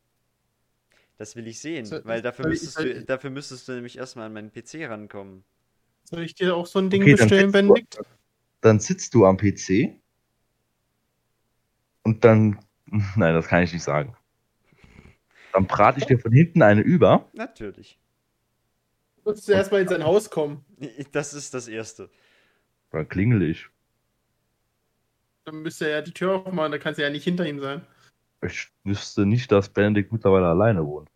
[1.19, 3.73] Das will ich sehen, So- weil dafür ich- müsstest, soll du, ich- dafür müsstest du
[3.73, 5.45] nämlich erstmal an meinen PC rankommen.
[6.05, 7.99] Soll ich dir auch so ein Ding Okay, dann bestellen, du- Benedikt?
[8.61, 9.99] Dann sitzt du am PC
[12.03, 12.59] und dann.
[13.17, 14.17] Nein, das kann ich nicht sagen.
[15.53, 17.29] Dann brate ich dir von hinten eine über.
[17.33, 17.99] Natürlich.
[19.25, 20.65] Du musst zuerst mal in sein Haus kommen.
[21.13, 22.11] Das ist das Erste.
[22.91, 23.67] Dann klingel ich.
[25.45, 27.83] Dann müsste er ja die Tür aufmachen, da kannst du ja nicht hinter ihm sein.
[28.43, 31.09] Ich wüsste nicht, dass Benedikt mittlerweile alleine wohnt.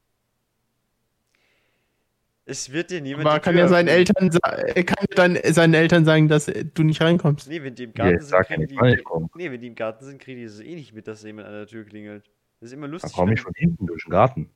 [2.47, 3.27] Es wird dir niemand.
[3.27, 3.89] Aber kann Tür ja seinen.
[3.89, 7.47] Eltern, er kann ja dann seinen Eltern sagen, dass du nicht reinkommst.
[7.49, 9.27] Nee, wenn die im Ja, Garten ich sind, ja kriegen die.
[9.35, 11.53] Nee, wenn die im Garten sind, kriegen die es eh nicht mit, dass jemand an
[11.53, 12.31] der Tür klingelt.
[12.61, 13.13] Das ist immer Dann lustig.
[13.13, 14.51] komme ich von hinten durch den Garten.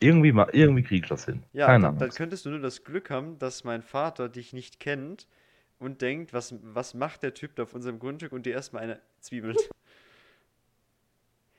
[0.00, 1.42] Irgendwie, ma- irgendwie krieg ich das hin.
[1.52, 2.16] Ja, Keine dann, dann Ahnung.
[2.16, 5.28] könntest du nur das Glück haben, dass mein Vater dich nicht kennt
[5.78, 9.00] und denkt, was, was macht der Typ da auf unserem Grundstück und dir erstmal eine
[9.20, 9.58] zwiebelt.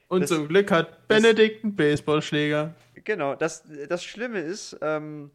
[0.08, 2.76] Und Das- zum Glück hat Benedikt einen Baseballschläger.
[3.06, 5.32] genau, das, das Schlimme ist, ähm,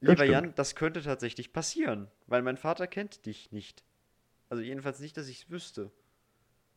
[0.00, 0.30] lieber stimmt.
[0.32, 3.84] Jan, das könnte tatsächlich passieren, weil mein Vater kennt dich nicht.
[4.48, 5.92] Also jedenfalls nicht, dass ich es wüsste.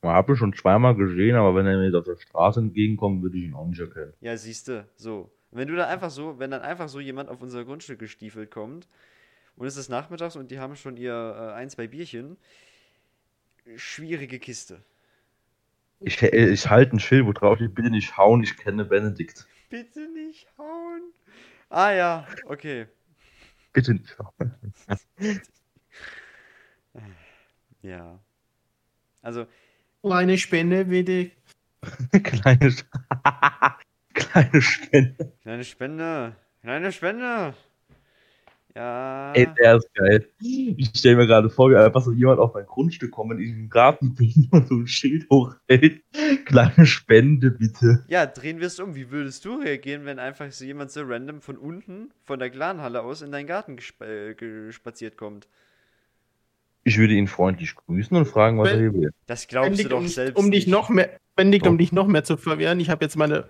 [0.03, 3.37] Ich habe ihn schon zweimal gesehen, aber wenn er mir auf der Straße entgegenkommt, würde
[3.37, 4.13] ich ihn auch nicht erkennen.
[4.21, 5.31] Ja, siehste, so.
[5.53, 8.49] Und wenn du dann einfach so, wenn dann einfach so jemand auf unser Grundstück gestiefelt
[8.49, 8.87] kommt
[9.55, 12.37] und es ist nachmittags und die haben schon ihr äh, ein, zwei Bierchen,
[13.75, 14.83] schwierige Kiste.
[15.99, 19.45] Ich, äh, ich halte ein Schild, wo drauf steht, bitte nicht hauen, ich kenne Benedikt.
[19.69, 21.03] Bitte nicht hauen.
[21.69, 22.87] Ah ja, okay.
[23.73, 24.55] Bitte nicht hauen.
[27.83, 28.19] Ja.
[29.21, 29.45] Also,
[30.03, 31.31] Eine Spende, bitte.
[32.23, 32.85] Kleine, Sch-
[34.31, 35.33] Kleine Spende.
[35.41, 36.35] kleine Spende.
[36.61, 37.53] Kleine Spende.
[38.75, 39.33] Ja.
[39.33, 40.27] Ey, der ist geil.
[40.39, 43.69] Ich stelle mir gerade vor, wie einfach so jemand auf mein Grundstück kommt, in den
[43.69, 46.01] Garten bin und so ein Schild hochhält.
[46.45, 48.03] Kleine Spende, bitte.
[48.07, 48.95] Ja, drehen wir es um.
[48.95, 53.03] Wie würdest du reagieren, wenn einfach so jemand so random von unten, von der Clanhalle
[53.03, 55.47] aus, in deinen Garten gesp äh, gespaziert kommt?
[56.83, 59.13] Ich würde ihn freundlich grüßen und fragen, was er hier will.
[59.27, 60.73] Das glaubst du doch um, selbst um dich nicht.
[60.73, 63.45] noch mehr, Benedikt, um dich noch mehr zu verwehren, ich habe jetzt meine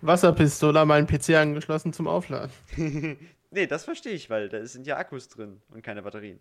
[0.00, 2.52] Wasserpistole an meinen PC angeschlossen zum Aufladen.
[3.50, 6.38] nee, das verstehe ich, weil da sind ja Akkus drin und keine Batterien.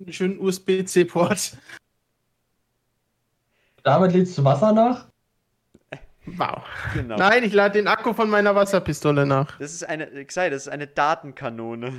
[0.00, 1.58] Einen schönen USB-C-Port.
[3.82, 5.06] Damit lädst du Wasser nach?
[6.26, 6.64] Wow.
[6.94, 7.16] Genau.
[7.16, 9.58] Nein, ich lade den Akku von meiner Wasserpistole nach.
[9.58, 11.92] Das ist eine, Xai, das ist eine Datenkanone.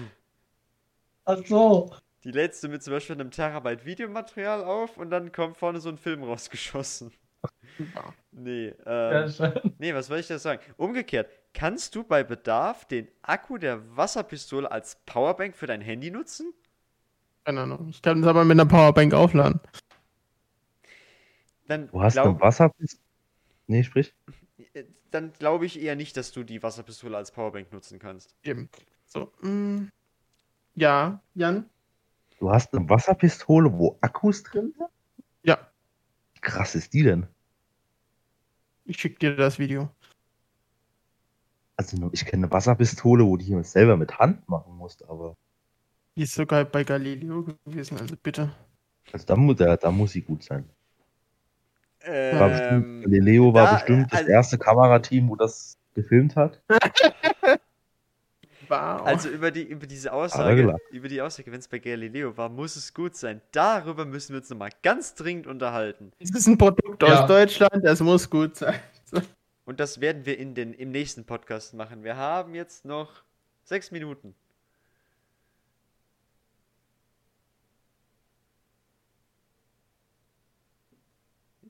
[1.25, 1.91] Ach so.
[2.23, 5.89] Die lädst du mit zum Beispiel einem Terabyte Videomaterial auf und dann kommt vorne so
[5.89, 7.11] ein Film rausgeschossen.
[8.31, 9.53] Nee, Ja, ähm, schön.
[9.79, 10.61] nee, was soll ich da sagen?
[10.77, 16.53] Umgekehrt, kannst du bei Bedarf den Akku der Wasserpistole als Powerbank für dein Handy nutzen?
[17.45, 17.87] Keine Ahnung.
[17.89, 19.59] Ich kann es aber mit einer Powerbank aufladen.
[21.67, 23.01] Dann Du hast glaub- eine Wasserpistole.
[23.67, 24.13] Nee, sprich.
[24.73, 28.35] äh, dann glaube ich eher nicht, dass du die Wasserpistole als Powerbank nutzen kannst.
[28.43, 28.69] Eben.
[29.05, 29.31] So.
[29.41, 29.87] mm.
[30.75, 31.69] Ja, Jan?
[32.39, 34.89] Du hast eine Wasserpistole, wo Akkus drin sind?
[35.43, 35.57] Ja,
[36.41, 37.27] Wie krass ist die denn?
[38.85, 39.89] ich schicke dir das Video.
[41.77, 45.37] Also, ich kenne eine Wasserpistole, wo du die selber mit Hand machen musst, aber.
[46.15, 48.51] Die ist sogar bei Galileo gewesen, also bitte.
[49.13, 50.67] Also, da, mu da, da muss sie gut sein.
[52.03, 56.61] War bestimmt, Ähm, Galileo war da, bestimmt das also- erste Kamerateam, wo das gefilmt hat.
[58.71, 59.05] Wow.
[59.05, 62.77] Also über die über diese Aussage, über die Aussage, wenn es bei Galileo war, muss
[62.77, 63.41] es gut sein.
[63.51, 66.13] Darüber müssen wir uns nochmal ganz dringend unterhalten.
[66.19, 67.21] es ist ein Produkt Ja.
[67.23, 68.79] aus Deutschland, es muss gut sein.
[69.65, 72.03] Und das werden wir in den, im nächsten Podcast machen.
[72.05, 73.23] Wir haben jetzt noch
[73.65, 74.33] sechs Minuten.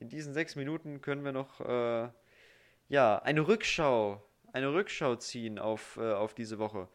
[0.00, 2.08] In diesen sechs Minuten können wir noch äh,
[2.88, 4.22] ja, eine Rückschau,
[4.52, 6.88] eine Rückschau ziehen auf, äh, auf diese Woche.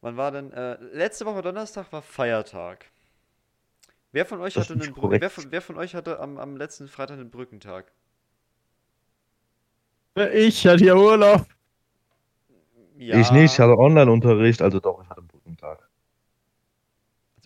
[0.00, 0.52] Wann war denn?
[0.52, 2.86] Äh, letzte Woche Donnerstag war Feiertag.
[4.12, 7.18] Wer von euch hatte einen wer, von, wer von euch hatte am, am letzten Freitag
[7.18, 7.92] einen Brückentag?
[10.34, 11.46] Ich hatte ja Urlaub.
[12.96, 13.18] Ja.
[13.18, 15.88] Ich nicht, ich hatte Online-Unterricht, also doch, ich hatte einen Brückentag.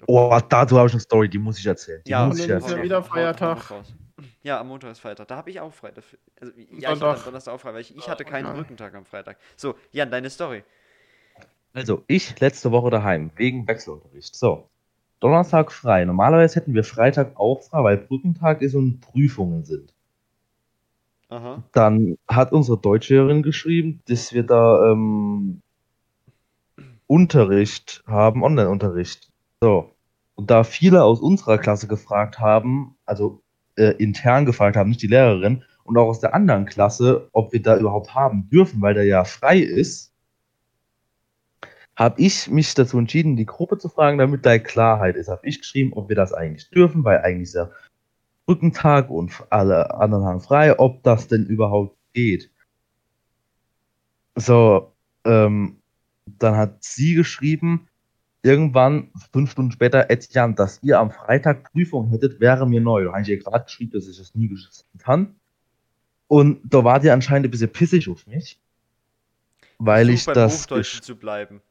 [0.07, 2.03] Oh, dazu habe ich eine Story, die muss ich erzählen.
[2.07, 2.79] Die Ja, muss ich erzählen.
[2.79, 3.59] ja wieder Feiertag.
[4.45, 5.27] Ja, am Montag ist Feiertag.
[5.29, 5.91] Da habe ich auch frei.
[5.91, 6.19] Dafür.
[6.39, 8.55] Also, ja, ich hatte am Donnerstag auch frei, weil ich, ich hatte keinen.
[8.55, 9.39] Brückentag am Freitag.
[9.57, 10.63] So, Jan, deine Story.
[11.73, 14.37] Also, ich letzte Woche daheim, wegen Wechselunterricht.
[14.37, 14.69] So,
[15.19, 16.05] Donnerstag frei.
[16.05, 19.95] Normalerweise hätten wir Freitag auch frei, weil Brückentag ist und Prüfungen sind.
[21.31, 21.63] Aha.
[21.73, 25.63] Dann hat unsere Deutschlehrerin geschrieben, dass wir da ähm,
[27.07, 29.31] Unterricht haben, Online-Unterricht.
[29.63, 29.91] So.
[30.35, 33.41] Und da viele aus unserer Klasse gefragt haben, also
[33.77, 37.63] äh, intern gefragt haben, nicht die Lehrerin, und auch aus der anderen Klasse, ob wir
[37.63, 40.13] da überhaupt haben dürfen, weil der ja frei ist,
[41.97, 45.29] habe ich mich dazu entschieden, die Gruppe zu fragen, damit da Klarheit ist.
[45.29, 47.71] Habe ich geschrieben, ob wir das eigentlich dürfen, weil eigentlich ist ja
[48.47, 52.51] Brückentag und alle anderen haben frei, ob das denn überhaupt geht.
[54.35, 54.93] So,
[55.25, 55.81] ähm,
[56.27, 57.89] dann hat sie geschrieben,
[58.45, 63.05] irgendwann, fünf Stunden später, Etienne, dass ihr am Freitag Prüfung hättet, wäre mir neu.
[63.05, 64.55] Da habe ich ihr gerade geschrieben, dass ich das nie
[64.93, 65.35] getan.
[66.29, 68.61] Und da war die anscheinend ein bisschen pissig auf mich.
[69.79, 70.63] Weil Versuch ich beim das.
[70.63, 71.63] Hochdeutschen zu bleiben.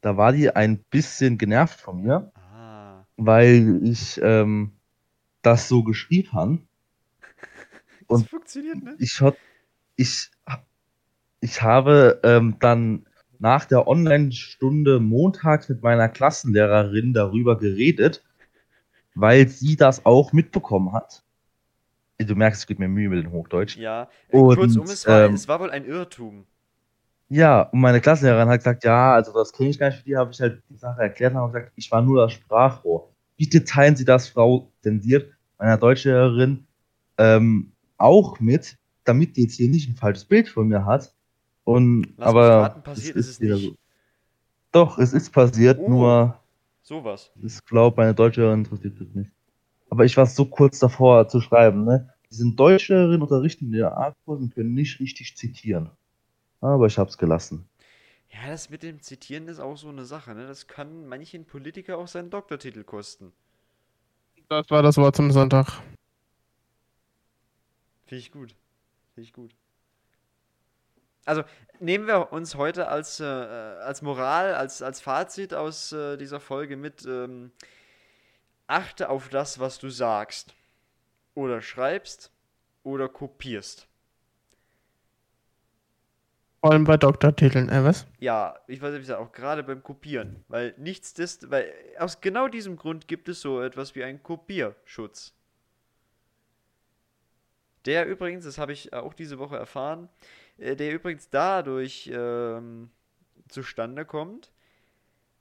[0.00, 3.04] Da war die ein bisschen genervt von mir, Ah.
[3.16, 4.72] weil ich ähm,
[5.42, 6.58] das so geschrieben habe.
[8.08, 9.00] Das Und funktioniert nicht.
[9.00, 9.20] ich,
[9.96, 10.30] ich,
[11.40, 13.07] ich habe ähm, dann
[13.38, 18.24] nach der Online-Stunde montags mit meiner Klassenlehrerin darüber geredet,
[19.14, 21.22] weil sie das auch mitbekommen hat.
[22.18, 23.76] Du merkst, es gibt mir Mühe mit dem Hochdeutsch.
[23.76, 26.46] Ja, Und, kurzum, es war, ähm, es war wohl ein Irrtum.
[27.28, 30.16] Ja, und meine Klassenlehrerin hat gesagt, ja, also das kenne ich gar nicht, für die
[30.16, 33.12] habe ich halt die Sache erklärt und habe gesagt, ich war nur das Sprachrohr.
[33.36, 36.66] Bitte teilen Sie das, Frau Zensiert, meiner Deutschlehrerin,
[37.18, 41.14] ähm, auch mit, damit die jetzt hier nicht ein falsches Bild von mir hat.
[41.68, 43.64] Und, Lass aber raten, passiert ist es wieder nicht.
[43.66, 43.76] so.
[44.72, 45.88] Doch, es ist passiert, Oh.
[45.90, 46.40] nur
[46.82, 47.30] Sowas.
[47.42, 49.30] ich glaube, meine Deutschlehrerin interessiert das nicht.
[49.90, 52.08] Aber ich war so kurz davor zu schreiben, ne?
[52.30, 55.90] Die sind Deutschlehrerin, unterrichten in der A-Kurs und können nicht richtig zitieren.
[56.62, 57.68] Aber ich hab's gelassen.
[58.30, 60.46] Ja, das mit dem Zitieren ist auch so eine Sache, ne?
[60.46, 63.30] Das kann manchen Politiker auch seinen Doktortitel kosten.
[64.48, 65.82] Das war das Wort zum Sonntag.
[68.06, 68.54] Finde ich gut.
[69.14, 69.54] Finde ich gut.
[71.28, 71.44] Also,
[71.78, 76.78] nehmen wir uns heute als, äh, als Moral, als, als Fazit aus äh, dieser Folge
[76.78, 77.52] mit, ähm,
[78.66, 80.54] achte auf das, was du sagst.
[81.34, 82.32] Oder schreibst
[82.82, 83.86] oder kopierst.
[86.60, 88.06] Vor allem bei Doktortiteln, äh, was?
[88.18, 90.44] Ja, ich weiß nicht, auch gerade beim Kopieren.
[90.48, 95.34] Weil nichts des, weil aus genau diesem Grund gibt es so etwas wie einen Kopierschutz.
[97.84, 100.08] Der übrigens, das habe ich auch diese Woche erfahren,
[100.58, 102.90] der übrigens dadurch ähm,
[103.48, 104.52] zustande kommt.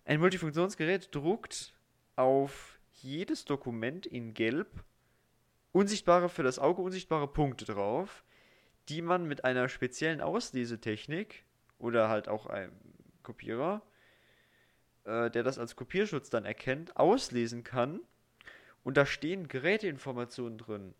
[0.05, 1.73] Ein Multifunktionsgerät druckt
[2.15, 4.67] auf jedes Dokument in Gelb
[5.71, 8.23] unsichtbare für das Auge unsichtbare Punkte drauf,
[8.89, 11.43] die man mit einer speziellen Auslesetechnik
[11.77, 12.71] oder halt auch einem
[13.21, 13.81] Kopierer,
[15.03, 17.99] äh, der das als Kopierschutz dann erkennt, auslesen kann.
[18.83, 20.93] Und da stehen Geräteinformationen drin.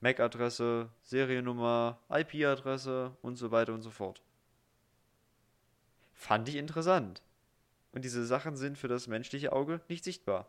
[0.00, 4.22] MAC-Adresse, Seriennummer, IP-Adresse und so weiter und so fort.
[6.14, 7.22] Fand ich interessant.
[7.92, 10.46] Und diese Sachen sind für das menschliche Auge nicht sichtbar.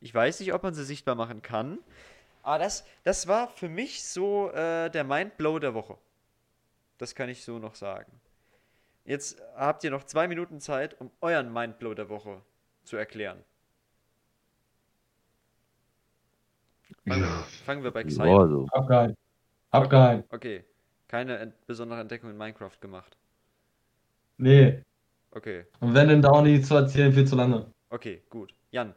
[0.00, 1.78] Ich weiß nicht, ob man sie sichtbar machen kann,
[2.42, 5.96] aber das, das war für mich so äh, der Mindblow der Woche.
[6.98, 8.20] Das kann ich so noch sagen.
[9.04, 12.42] Jetzt habt ihr noch zwei Minuten Zeit, um euren Mindblow der Woche
[12.84, 13.44] zu erklären.
[17.06, 18.40] Fangen, wir, fangen wir bei Xai Ja, an.
[18.40, 18.66] also.
[18.72, 19.16] Abgehalten.
[19.70, 20.24] Abgehalten.
[20.30, 20.64] Okay.
[21.08, 23.16] Keine ent besondere Entdeckung in Minecraft gemacht.
[24.38, 24.82] Nee.
[25.30, 25.64] Okay.
[25.80, 27.66] Und wenn denn Downy zu erzählen, viel zu lange.
[27.90, 28.54] Okay, gut.
[28.70, 28.94] Jan.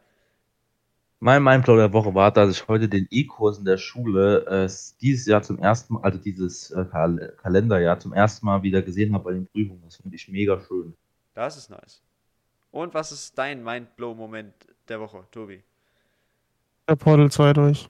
[1.18, 4.68] Mein Mindblow der Woche war, dass ich heute den E-Kurs in der Schule äh,
[5.00, 9.14] dieses Jahr zum ersten Mal, also dieses äh, Kal Kalenderjahr zum ersten Mal wieder gesehen
[9.14, 9.82] habe bei den Prüfungen.
[9.84, 10.94] Das finde ich mega schön.
[11.34, 12.02] Das ist nice.
[12.70, 14.54] Und was ist dein Mindblow-Moment
[14.88, 15.62] der Woche, Tobi?
[16.88, 17.88] Der Portal 2 durch.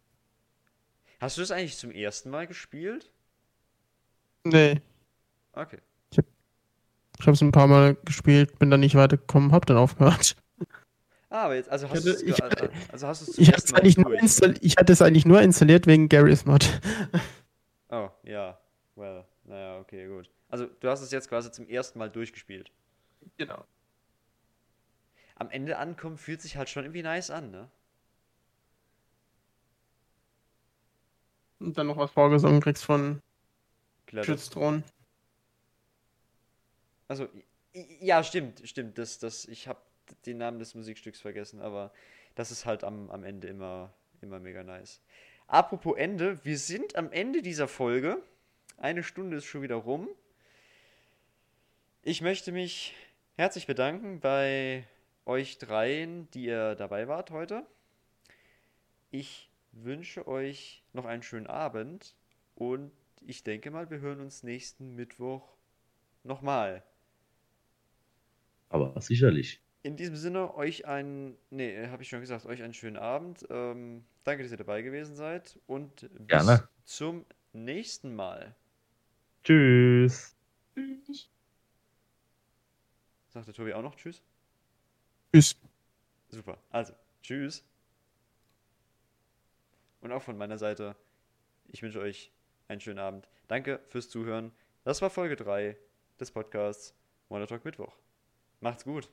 [1.20, 3.10] Hast du das eigentlich zum ersten Mal gespielt?
[4.44, 4.80] Nee.
[5.52, 5.78] Okay.
[7.18, 10.36] Ich habe es ein paar Mal gespielt, bin dann nicht weitergekommen, hab dann aufgehört.
[11.30, 13.72] Ah, aber jetzt, also hast du es ich also hast du es zum Ich, hab's
[13.72, 16.80] ersten Mal eigentlich nur ich hatte es eigentlich nur installiert wegen Gary's Mod.
[17.88, 18.58] Oh, ja.
[18.96, 20.28] Well, naja, okay, gut.
[20.48, 22.72] Also du hast es jetzt quasi zum ersten Mal durchgespielt.
[23.38, 23.64] Genau.
[25.36, 27.70] Am Ende ankommen fühlt sich halt schon irgendwie nice an, ne?
[31.58, 33.22] Und dann noch was vorgesungen kriegst von.
[34.22, 34.84] Schützthron.
[37.08, 37.28] Also,
[38.00, 38.98] ja, stimmt, stimmt.
[38.98, 39.80] Das, das, ich habe
[40.24, 41.92] den Namen des Musikstücks vergessen, aber
[42.34, 45.00] das ist halt am, am Ende immer, immer mega nice.
[45.46, 48.22] Apropos Ende, wir sind am Ende dieser Folge.
[48.76, 50.08] Eine Stunde ist schon wieder rum.
[52.02, 52.94] Ich möchte mich
[53.36, 54.86] herzlich bedanken bei
[55.24, 57.66] euch dreien, die ihr dabei wart heute.
[59.10, 59.48] Ich
[59.84, 62.16] wünsche euch noch einen schönen Abend
[62.54, 62.92] und
[63.26, 65.56] ich denke mal, wir hören uns nächsten Mittwoch
[66.22, 66.82] nochmal.
[68.68, 69.60] Aber sicherlich.
[69.82, 73.46] In diesem Sinne, euch einen, nee, habe ich schon gesagt, euch einen schönen Abend.
[73.50, 76.68] Ähm, danke, dass ihr dabei gewesen seid und bis Gerne.
[76.84, 78.56] zum nächsten Mal.
[79.44, 80.34] Tschüss.
[83.28, 84.22] Sagt der Tobi auch noch Tschüss?
[85.32, 85.56] Tschüss.
[86.30, 86.58] Super.
[86.70, 87.64] Also, Tschüss.
[90.06, 90.96] Und auch von meiner Seite,
[91.66, 92.32] ich wünsche euch
[92.68, 93.28] einen schönen Abend.
[93.48, 94.52] Danke fürs Zuhören.
[94.84, 95.76] Das war Folge 3
[96.20, 96.94] des Podcasts
[97.28, 97.92] Monotalk Mittwoch.
[98.60, 99.10] Macht's gut.